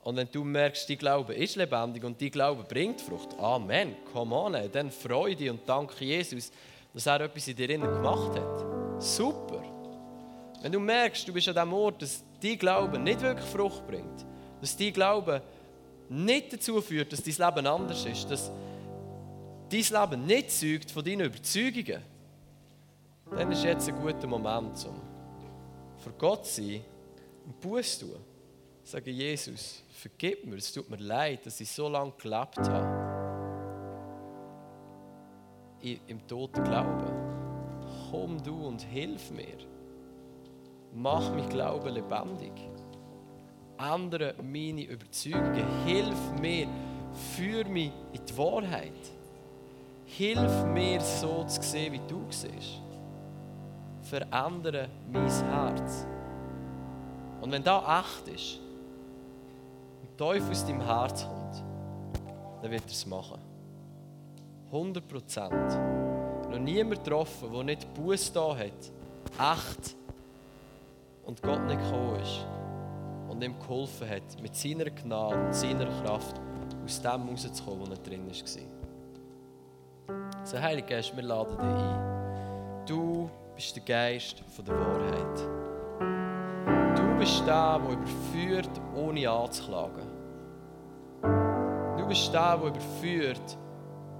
Und 0.00 0.16
wenn 0.16 0.30
du 0.30 0.44
merkst, 0.44 0.86
dein 0.90 0.98
Glaube 0.98 1.32
ist 1.32 1.56
lebendig 1.56 2.04
und 2.04 2.20
dein 2.20 2.30
Glaube 2.30 2.64
bringt 2.64 3.00
Frucht, 3.00 3.32
Amen, 3.38 3.96
come 4.12 4.36
on, 4.36 4.70
dann 4.70 4.90
freue 4.90 5.34
dich 5.34 5.48
und 5.48 5.66
danke 5.66 6.04
Jesus, 6.04 6.52
dass 6.92 7.06
er 7.06 7.22
etwas 7.22 7.48
in 7.48 7.56
dir 7.56 7.68
gemacht 7.68 8.38
hat. 8.38 9.02
Super. 9.02 9.62
Wenn 10.60 10.72
du 10.72 10.78
merkst, 10.78 11.26
du 11.26 11.32
bist 11.32 11.48
an 11.48 11.54
dem 11.54 11.72
Ort, 11.72 12.02
dass 12.02 12.22
dein 12.42 12.58
Glaube 12.58 12.98
nicht 12.98 13.22
wirklich 13.22 13.48
Frucht 13.48 13.86
bringt, 13.86 14.26
dass 14.60 14.76
dein 14.76 14.92
Glaube 14.92 15.42
nicht 16.14 16.52
dazu 16.52 16.80
führt, 16.80 17.12
dass 17.12 17.22
dein 17.22 17.54
Leben 17.54 17.66
anders 17.66 18.04
ist, 18.06 18.30
dass 18.30 18.50
dein 19.70 19.80
Leben 19.80 20.26
nicht 20.26 20.50
zeugt 20.50 20.90
von 20.90 21.04
deinen 21.04 21.26
Überzeugungen, 21.26 22.02
dann 23.30 23.52
ist 23.52 23.64
jetzt 23.64 23.88
ein 23.88 24.00
guter 24.00 24.26
Moment, 24.26 24.86
um 24.86 25.00
vor 25.98 26.12
Gott 26.18 26.46
zu 26.46 26.62
sein 26.62 26.84
und 27.46 27.60
Buß 27.60 27.98
zu 27.98 28.06
tun. 28.06 28.20
Sagen, 28.82 29.10
Jesus, 29.10 29.82
vergib 29.92 30.44
mir, 30.44 30.56
es 30.56 30.72
tut 30.72 30.90
mir 30.90 30.98
leid, 30.98 31.46
dass 31.46 31.58
ich 31.60 31.70
so 31.70 31.88
lange 31.88 32.12
gelebt 32.20 32.58
habe. 32.58 33.14
Im 35.80 36.26
toten 36.26 36.62
Glauben. 36.64 37.12
Komm 38.10 38.42
du 38.42 38.66
und 38.66 38.82
hilf 38.82 39.30
mir. 39.30 39.58
Mach 40.92 41.34
mich 41.34 41.48
Glauben 41.48 41.94
lebendig. 41.94 42.52
Ändere 43.78 44.34
meine 44.42 44.84
Überzeugungen. 44.84 45.84
Hilf 45.84 46.40
mir, 46.40 46.68
führ 47.36 47.66
mich 47.66 47.92
in 48.12 48.24
die 48.24 48.38
Wahrheit. 48.38 48.92
Hilf 50.06 50.64
mir, 50.66 51.00
so 51.00 51.44
zu 51.44 51.60
sehen, 51.62 51.92
wie 51.92 52.00
du 52.06 52.24
siehst. 52.30 52.82
Verändere 54.02 54.88
mein 55.10 55.28
Herz. 55.28 56.06
Und 57.40 57.50
wenn 57.50 57.64
da 57.64 58.00
echt 58.00 58.28
ist, 58.28 58.60
und 60.02 60.16
Teufel 60.16 60.50
aus 60.50 60.66
deinem 60.66 60.82
Herz 60.82 61.26
kommt, 61.26 61.64
dann 62.62 62.70
wird 62.70 62.84
er 62.84 62.90
es 62.90 63.06
machen. 63.06 63.40
100 64.66 65.08
Prozent. 65.08 66.50
Noch 66.50 66.58
niemand 66.58 67.02
getroffen, 67.02 67.52
der 67.52 67.64
nicht 67.64 67.92
Buß 67.94 68.32
da 68.32 68.56
hat, 68.56 68.92
echt, 69.56 69.96
und 71.24 71.42
Gott 71.42 71.64
nicht 71.66 71.80
gekommen 71.80 72.20
ist 72.20 72.46
und 73.34 73.42
ihm 73.42 73.58
geholfen 73.58 74.08
hat, 74.08 74.40
mit 74.40 74.54
seiner 74.54 74.90
Gnade 74.90 75.46
und 75.46 75.54
seiner 75.54 75.86
Kraft 76.02 76.40
aus 76.84 77.00
dem 77.00 77.28
rauszukommen, 77.28 77.86
wo 77.86 77.92
er 77.92 77.98
drin 77.98 78.26
war. 78.26 78.34
So, 80.44 80.60
Heilige 80.60 80.88
Geist, 80.88 81.16
wir 81.16 81.22
laden 81.22 81.56
dich 81.56 81.66
ein. 81.66 82.84
Du 82.86 83.30
bist 83.54 83.76
der 83.76 83.82
Geist 83.82 84.44
der 84.58 84.74
Wahrheit. 84.74 85.38
Du 86.96 87.18
bist 87.18 87.46
der, 87.46 87.78
der 87.78 87.90
überführt, 87.90 88.80
ohne 88.94 89.28
anzuklagen. 89.28 90.06
Du 91.96 92.06
bist 92.06 92.32
der, 92.32 92.56
der 92.58 92.68
überführt, 92.68 93.58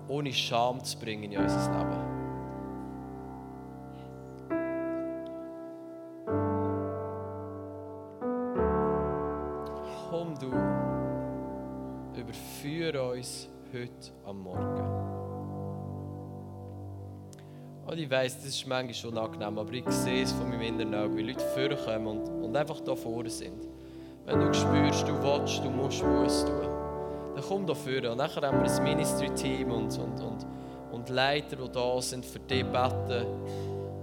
ohne 0.08 0.32
Scham 0.32 0.82
zu 0.82 0.98
bringen 0.98 1.30
in 1.32 1.38
unser 1.38 1.70
Leben. 1.72 2.13
Und 17.94 18.00
ich 18.00 18.10
weiss, 18.10 18.34
das 18.34 18.46
ist 18.46 18.66
manchmal 18.66 18.92
schon 18.92 19.16
angenehm, 19.16 19.56
aber 19.56 19.72
ich 19.72 19.88
sehe 19.88 20.24
es 20.24 20.32
von 20.32 20.48
meinem 20.48 20.62
inneren 20.62 20.96
Auge, 20.96 21.16
wie 21.16 21.22
Leute 21.22 21.44
vorkommen 21.54 22.08
und, 22.08 22.28
und 22.44 22.56
einfach 22.56 22.80
da 22.80 22.96
vorne 22.96 23.30
sind. 23.30 23.68
Wenn 24.26 24.40
du 24.40 24.52
spürst, 24.52 25.06
du 25.06 25.12
willst, 25.22 25.62
du 25.62 25.70
musst 25.70 26.02
Buß 26.02 26.44
tun, 26.44 26.60
dann 27.36 27.44
komm 27.46 27.64
da 27.64 27.72
vorne. 27.72 28.10
Und 28.10 28.18
dann 28.18 28.28
haben 28.34 28.64
wir 28.64 28.68
ein 28.68 28.82
Ministry-Team 28.82 29.70
und, 29.70 29.96
und, 29.96 30.20
und, 30.20 30.44
und 30.90 31.08
Leiter, 31.08 31.54
die 31.54 31.70
da 31.70 32.02
sind, 32.02 32.26
für 32.26 32.40
dich 32.40 32.64
beten 32.64 33.26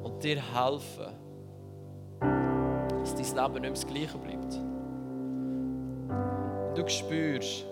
und 0.04 0.23
dir 0.23 0.38
helfen, 0.38 1.08
dass 3.01 3.13
dein 3.13 3.25
Leben 3.25 3.54
nicht 3.56 3.62
mehr 3.62 3.71
das 3.71 3.86
Gleiche 3.88 4.17
bleibt. 4.17 4.56
Und 6.69 6.77
du 6.77 6.88
spürst, 6.88 7.65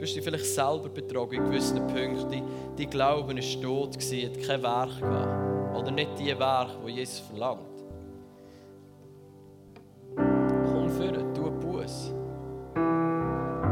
Du 0.00 0.06
hast 0.06 0.16
dich 0.16 0.24
vielleicht 0.24 0.46
selber 0.46 0.88
betrogen 0.88 1.40
in 1.40 1.44
gewissen 1.44 1.76
Punkten. 1.88 2.42
Dein 2.74 2.88
Glauben 2.88 3.36
war 3.36 3.62
tot, 3.62 3.96
hat 3.96 4.46
kein 4.46 4.62
Werk 4.62 4.98
gehabt. 4.98 5.76
Oder 5.76 5.90
nicht 5.90 6.18
die 6.18 6.38
Werke, 6.38 6.72
die 6.86 6.92
Jesus 6.92 7.18
verlangt. 7.18 7.60
Komm 10.16 10.88
führen, 10.88 11.34
tu 11.34 11.50
Buß. 11.50 12.14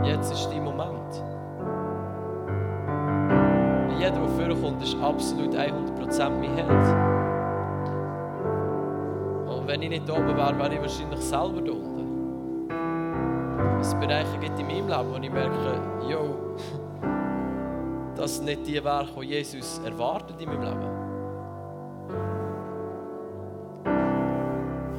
Jetzt 0.04 0.30
ist 0.34 0.50
dein 0.50 0.64
Moment. 0.64 1.14
Jeder, 3.98 4.10
der 4.10 4.28
vorkommt, 4.28 4.82
ist 4.82 4.96
absolut 5.00 5.54
100% 5.54 6.28
mein 6.28 6.54
Held. 6.56 6.68
Und 9.48 9.66
wenn 9.66 9.80
ich 9.80 9.88
nicht 9.88 10.10
oben 10.10 10.36
wäre, 10.36 10.58
wäre 10.58 10.74
ich 10.74 10.80
wahrscheinlich 10.82 11.20
selber 11.20 11.62
da 11.62 11.72
es 13.80 13.94
Bereiche 13.94 14.38
gibt 14.38 14.58
in 14.58 14.66
meinem 14.66 14.88
Leben, 14.88 15.12
wo 15.12 15.16
ich 15.16 15.30
merke, 15.30 15.80
yo, 16.08 16.34
das 18.16 18.36
sind 18.36 18.46
nicht 18.46 18.66
die 18.66 18.82
Werke, 18.82 19.20
die 19.20 19.26
Jesus 19.26 19.80
erwartet 19.84 20.40
in 20.40 20.48
meinem 20.48 20.62
Leben. 20.62 20.98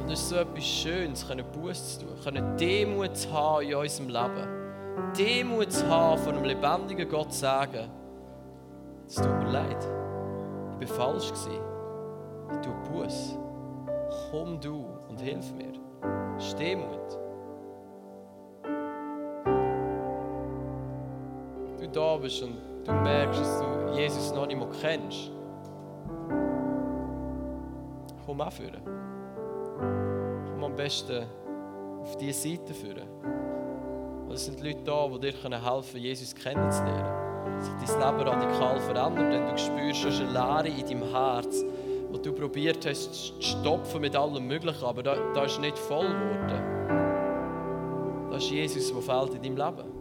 Und 0.02 0.10
es 0.10 0.20
ist 0.20 0.28
so 0.30 0.36
etwas 0.36 0.64
Schönes, 0.64 1.26
können 1.26 1.44
Buß 1.52 1.98
zu 1.98 2.06
tun, 2.06 2.16
können 2.24 2.56
Demut 2.56 3.16
zu 3.16 3.32
haben 3.32 3.62
in 3.62 3.74
unserem 3.74 4.08
Leben. 4.08 4.48
Demut 5.16 5.72
zu 5.72 5.86
haben, 5.88 6.18
von 6.18 6.34
einem 6.34 6.44
lebendigen 6.44 7.08
Gott 7.08 7.32
zu 7.32 7.40
sagen, 7.40 7.90
es 9.06 9.16
tut 9.16 9.38
mir 9.38 9.50
leid, 9.50 9.86
ich 10.80 10.88
war 10.90 10.96
falsch. 10.96 11.32
Ich 12.52 12.66
tue 12.66 12.74
Buß. 12.90 13.36
Komm 14.30 14.60
du 14.60 14.86
und 15.08 15.20
hilf 15.20 15.52
mir. 15.52 15.72
Das 16.36 16.46
ist 16.46 16.58
da 21.92 22.16
bist 22.16 22.42
und 22.42 22.56
du 22.84 22.92
merkst, 22.92 23.40
dass 23.40 23.60
du 23.60 23.92
Jesus 23.94 24.32
noch 24.34 24.46
nicht 24.46 24.58
mehr 24.58 24.68
kennst, 24.80 25.30
komm 28.24 28.40
auch 28.40 28.52
führen. 28.52 28.80
Komm 30.52 30.64
am 30.64 30.76
besten 30.76 31.24
auf 32.02 32.16
diese 32.16 32.48
Seite 32.48 32.74
führen. 32.74 33.08
Es 34.32 34.44
sind 34.46 34.62
Leute 34.62 34.84
da, 34.84 35.08
die 35.08 35.18
dir 35.18 35.32
helfen 35.32 35.92
können, 35.92 36.02
Jesus 36.04 36.34
kennenzulernen. 36.34 37.60
Sich 37.60 37.72
dein 37.98 38.16
Leben 38.16 38.28
radikal 38.28 38.80
verändert, 38.80 39.32
denn 39.32 39.48
du 39.48 39.58
spürst 39.58 40.00
schon 40.00 40.28
eine 40.28 40.62
Leere 40.64 40.68
in 40.68 40.86
deinem 40.86 41.10
Herz, 41.10 41.64
wo 42.10 42.16
du 42.16 42.32
probiert 42.32 42.86
hast 42.86 43.12
zu 43.12 43.42
stopfen 43.42 44.00
mit 44.00 44.14
allem 44.14 44.46
Möglichen, 44.46 44.84
aber 44.84 45.02
da, 45.02 45.16
da 45.34 45.44
ist 45.44 45.60
nicht 45.60 45.76
voll 45.76 46.06
geworden. 46.06 46.80
Das 48.30 48.44
ist 48.44 48.50
Jesus, 48.50 48.92
der 48.92 49.02
fehlt 49.02 49.34
in 49.34 49.42
deinem 49.42 49.76
Leben. 49.76 49.99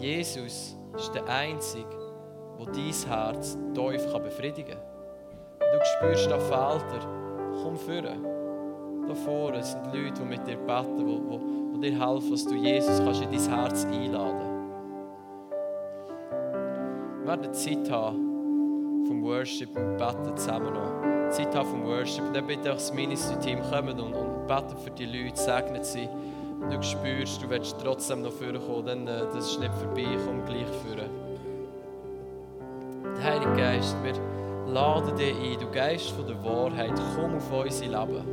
Jesus 0.00 0.76
ist 0.96 1.14
der 1.14 1.26
Einzige, 1.26 1.88
der 2.58 2.66
dein 2.66 2.92
Herz 3.08 3.58
tief 3.74 4.12
befriedigen 4.12 4.76
kann. 4.76 5.72
Du 5.72 5.78
spürst, 5.84 6.30
da 6.30 6.38
fehlt 6.38 6.84
er. 6.92 7.62
Komm 7.62 7.76
führen. 7.76 8.24
Da 9.08 9.14
vorne 9.14 9.62
sind 9.62 9.86
Leute, 9.86 10.20
die 10.20 10.24
mit 10.24 10.46
dir 10.46 10.56
beten, 10.56 10.98
die, 10.98 11.04
die, 11.04 11.74
die 11.74 11.90
dir 11.90 12.06
helfen, 12.06 12.30
dass 12.30 12.44
du 12.44 12.54
Jesus 12.54 12.98
kannst 12.98 13.22
in 13.22 13.30
dein 13.30 13.58
Herz 13.58 13.84
einladen 13.86 14.58
Wir 17.20 17.26
werden 17.26 17.54
Zeit 17.54 17.90
haben 17.90 19.04
vom 19.06 19.22
Worship 19.22 19.76
und 19.76 19.96
beten 19.96 20.36
zusammen 20.36 20.74
noch. 20.74 21.30
Zeit 21.30 21.54
haben 21.54 21.68
vom 21.68 21.84
Worship. 21.86 22.24
Und 22.24 22.36
dann 22.36 22.46
bitte 22.46 22.70
auch 22.70 22.76
das 22.76 22.92
Ministry-Team 22.92 23.60
kommen 23.70 23.98
und, 23.98 24.14
und 24.14 24.46
beten 24.46 24.76
für 24.76 24.90
die 24.90 25.06
Leute, 25.06 25.36
segnen 25.36 25.82
sie 25.82 26.08
du 26.60 26.82
spürst, 26.82 27.42
du 27.42 27.50
willst 27.50 27.76
trotzdem 27.82 28.22
noch 28.22 28.32
vorkommen, 28.32 28.86
dann 28.86 29.06
äh, 29.06 29.26
das 29.32 29.50
ist 29.50 29.60
nicht 29.60 29.74
vorbei, 29.74 30.06
komm 30.24 30.44
gleich 30.44 30.66
führen. 30.82 31.10
Der 33.16 33.24
Heilige 33.24 33.56
Geist, 33.56 33.96
wir 34.02 34.14
laden 34.72 35.16
dich 35.16 35.34
ein, 35.34 35.58
du 35.60 35.70
Geist 35.70 36.10
von 36.10 36.26
der 36.26 36.42
Wahrheit, 36.44 37.00
komm 37.14 37.36
auf 37.36 37.52
unser 37.52 37.84
Leben. 37.84 38.24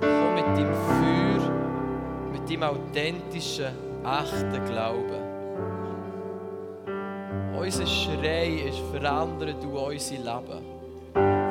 Komm 0.00 0.34
mit 0.34 0.46
deinem 0.56 0.74
Feuer, 0.74 1.50
mit 2.32 2.50
deinem 2.50 2.62
authentischen, 2.62 3.74
echten 4.04 4.64
Glauben. 4.66 5.30
Unser 7.58 7.86
Schrei 7.86 8.68
ist, 8.68 8.78
verändere 8.90 9.54
du 9.54 9.78
unser 9.78 10.16
Leben 10.16 10.69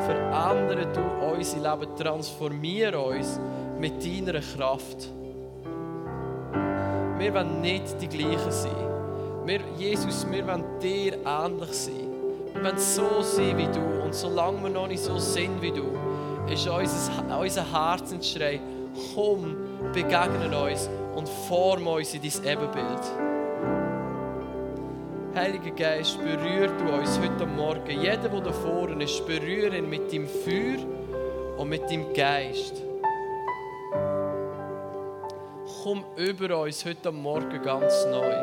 verändere 0.09 0.87
du 0.91 1.01
unser 1.35 1.57
Leben, 1.57 1.95
transformiere 1.95 2.99
uns 2.99 3.39
mit 3.79 4.03
deiner 4.03 4.39
Kraft. 4.39 5.09
Wir 7.17 7.33
wollen 7.33 7.61
nicht 7.61 8.01
die 8.01 8.07
gleichen 8.07 8.51
sein. 8.51 8.71
Wir, 9.45 9.59
Jesus, 9.77 10.25
wir 10.31 10.47
wollen 10.47 10.63
dir 10.81 11.17
ähnlich 11.25 11.73
sein. 11.73 12.09
Wir 12.53 12.63
wollen 12.63 12.77
so 12.77 13.21
sein 13.21 13.57
wie 13.57 13.67
du. 13.67 14.03
Und 14.03 14.15
solange 14.15 14.63
wir 14.63 14.69
noch 14.69 14.87
nicht 14.87 15.03
so 15.03 15.17
sind 15.19 15.61
wie 15.61 15.71
du, 15.71 15.85
ist 16.51 16.67
unser, 16.67 17.39
unser 17.39 17.71
Herzensschrei, 17.71 18.59
komm, 19.13 19.55
begegne 19.93 20.49
uns 20.57 20.89
und 21.15 21.29
form 21.47 21.85
uns 21.85 22.15
in 22.15 22.21
dein 22.21 22.53
Ebenbild. 22.53 23.28
Heiliger 25.35 25.71
Geist, 25.71 26.17
berühr 26.17 26.67
du 26.67 26.93
uns 26.93 27.19
heute 27.19 27.45
Morgen. 27.45 28.01
Jeder, 28.01 28.29
der 28.29 28.41
da 28.41 28.51
vorne 28.51 29.03
ist, 29.03 29.25
berühre 29.25 29.77
ihn 29.77 29.89
mit 29.89 30.11
dem 30.11 30.27
Feuer 30.27 30.79
und 31.57 31.69
mit 31.69 31.89
dem 31.89 32.13
Geist. 32.13 32.83
komm 35.83 36.03
über 36.17 36.59
uns 36.59 36.83
heute 36.85 37.11
Morgen 37.11 37.61
ganz 37.63 38.05
neu. 38.11 38.33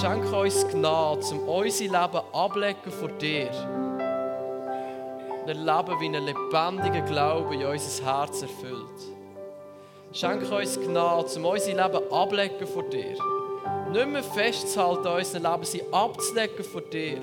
Schenk 0.00 0.32
uns 0.32 0.68
Gnade, 0.68 1.24
um 1.32 1.48
unser 1.48 1.84
Leben 1.84 2.20
ablegen 2.32 2.92
vor 2.92 3.08
dir. 3.08 3.50
Und 5.42 5.48
erleben, 5.48 6.00
wie 6.00 6.06
ein 6.06 6.24
lebendiger 6.24 7.00
Glaube 7.06 7.54
in 7.54 7.64
unser 7.64 8.04
Herz 8.04 8.42
erfüllt. 8.42 9.00
Schenk 10.12 10.50
uns 10.52 10.78
Gnade, 10.78 11.28
um 11.36 11.44
unser 11.46 11.68
Leben 11.68 12.12
ablegen 12.12 12.66
vor 12.66 12.84
dir. 12.84 13.16
Nicht 13.92 14.08
mehr 14.08 14.22
festzuhalten 14.22 15.06
an 15.06 15.18
unserem 15.18 15.42
Leben, 15.42 15.64
sie 15.64 15.82
abzulegen 15.92 16.64
vor 16.64 16.80
dir. 16.80 17.20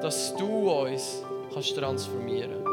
Dass 0.00 0.36
du 0.36 0.70
uns 0.70 1.24
kannst 1.52 1.74
transformieren 1.74 2.52
kannst. 2.62 2.65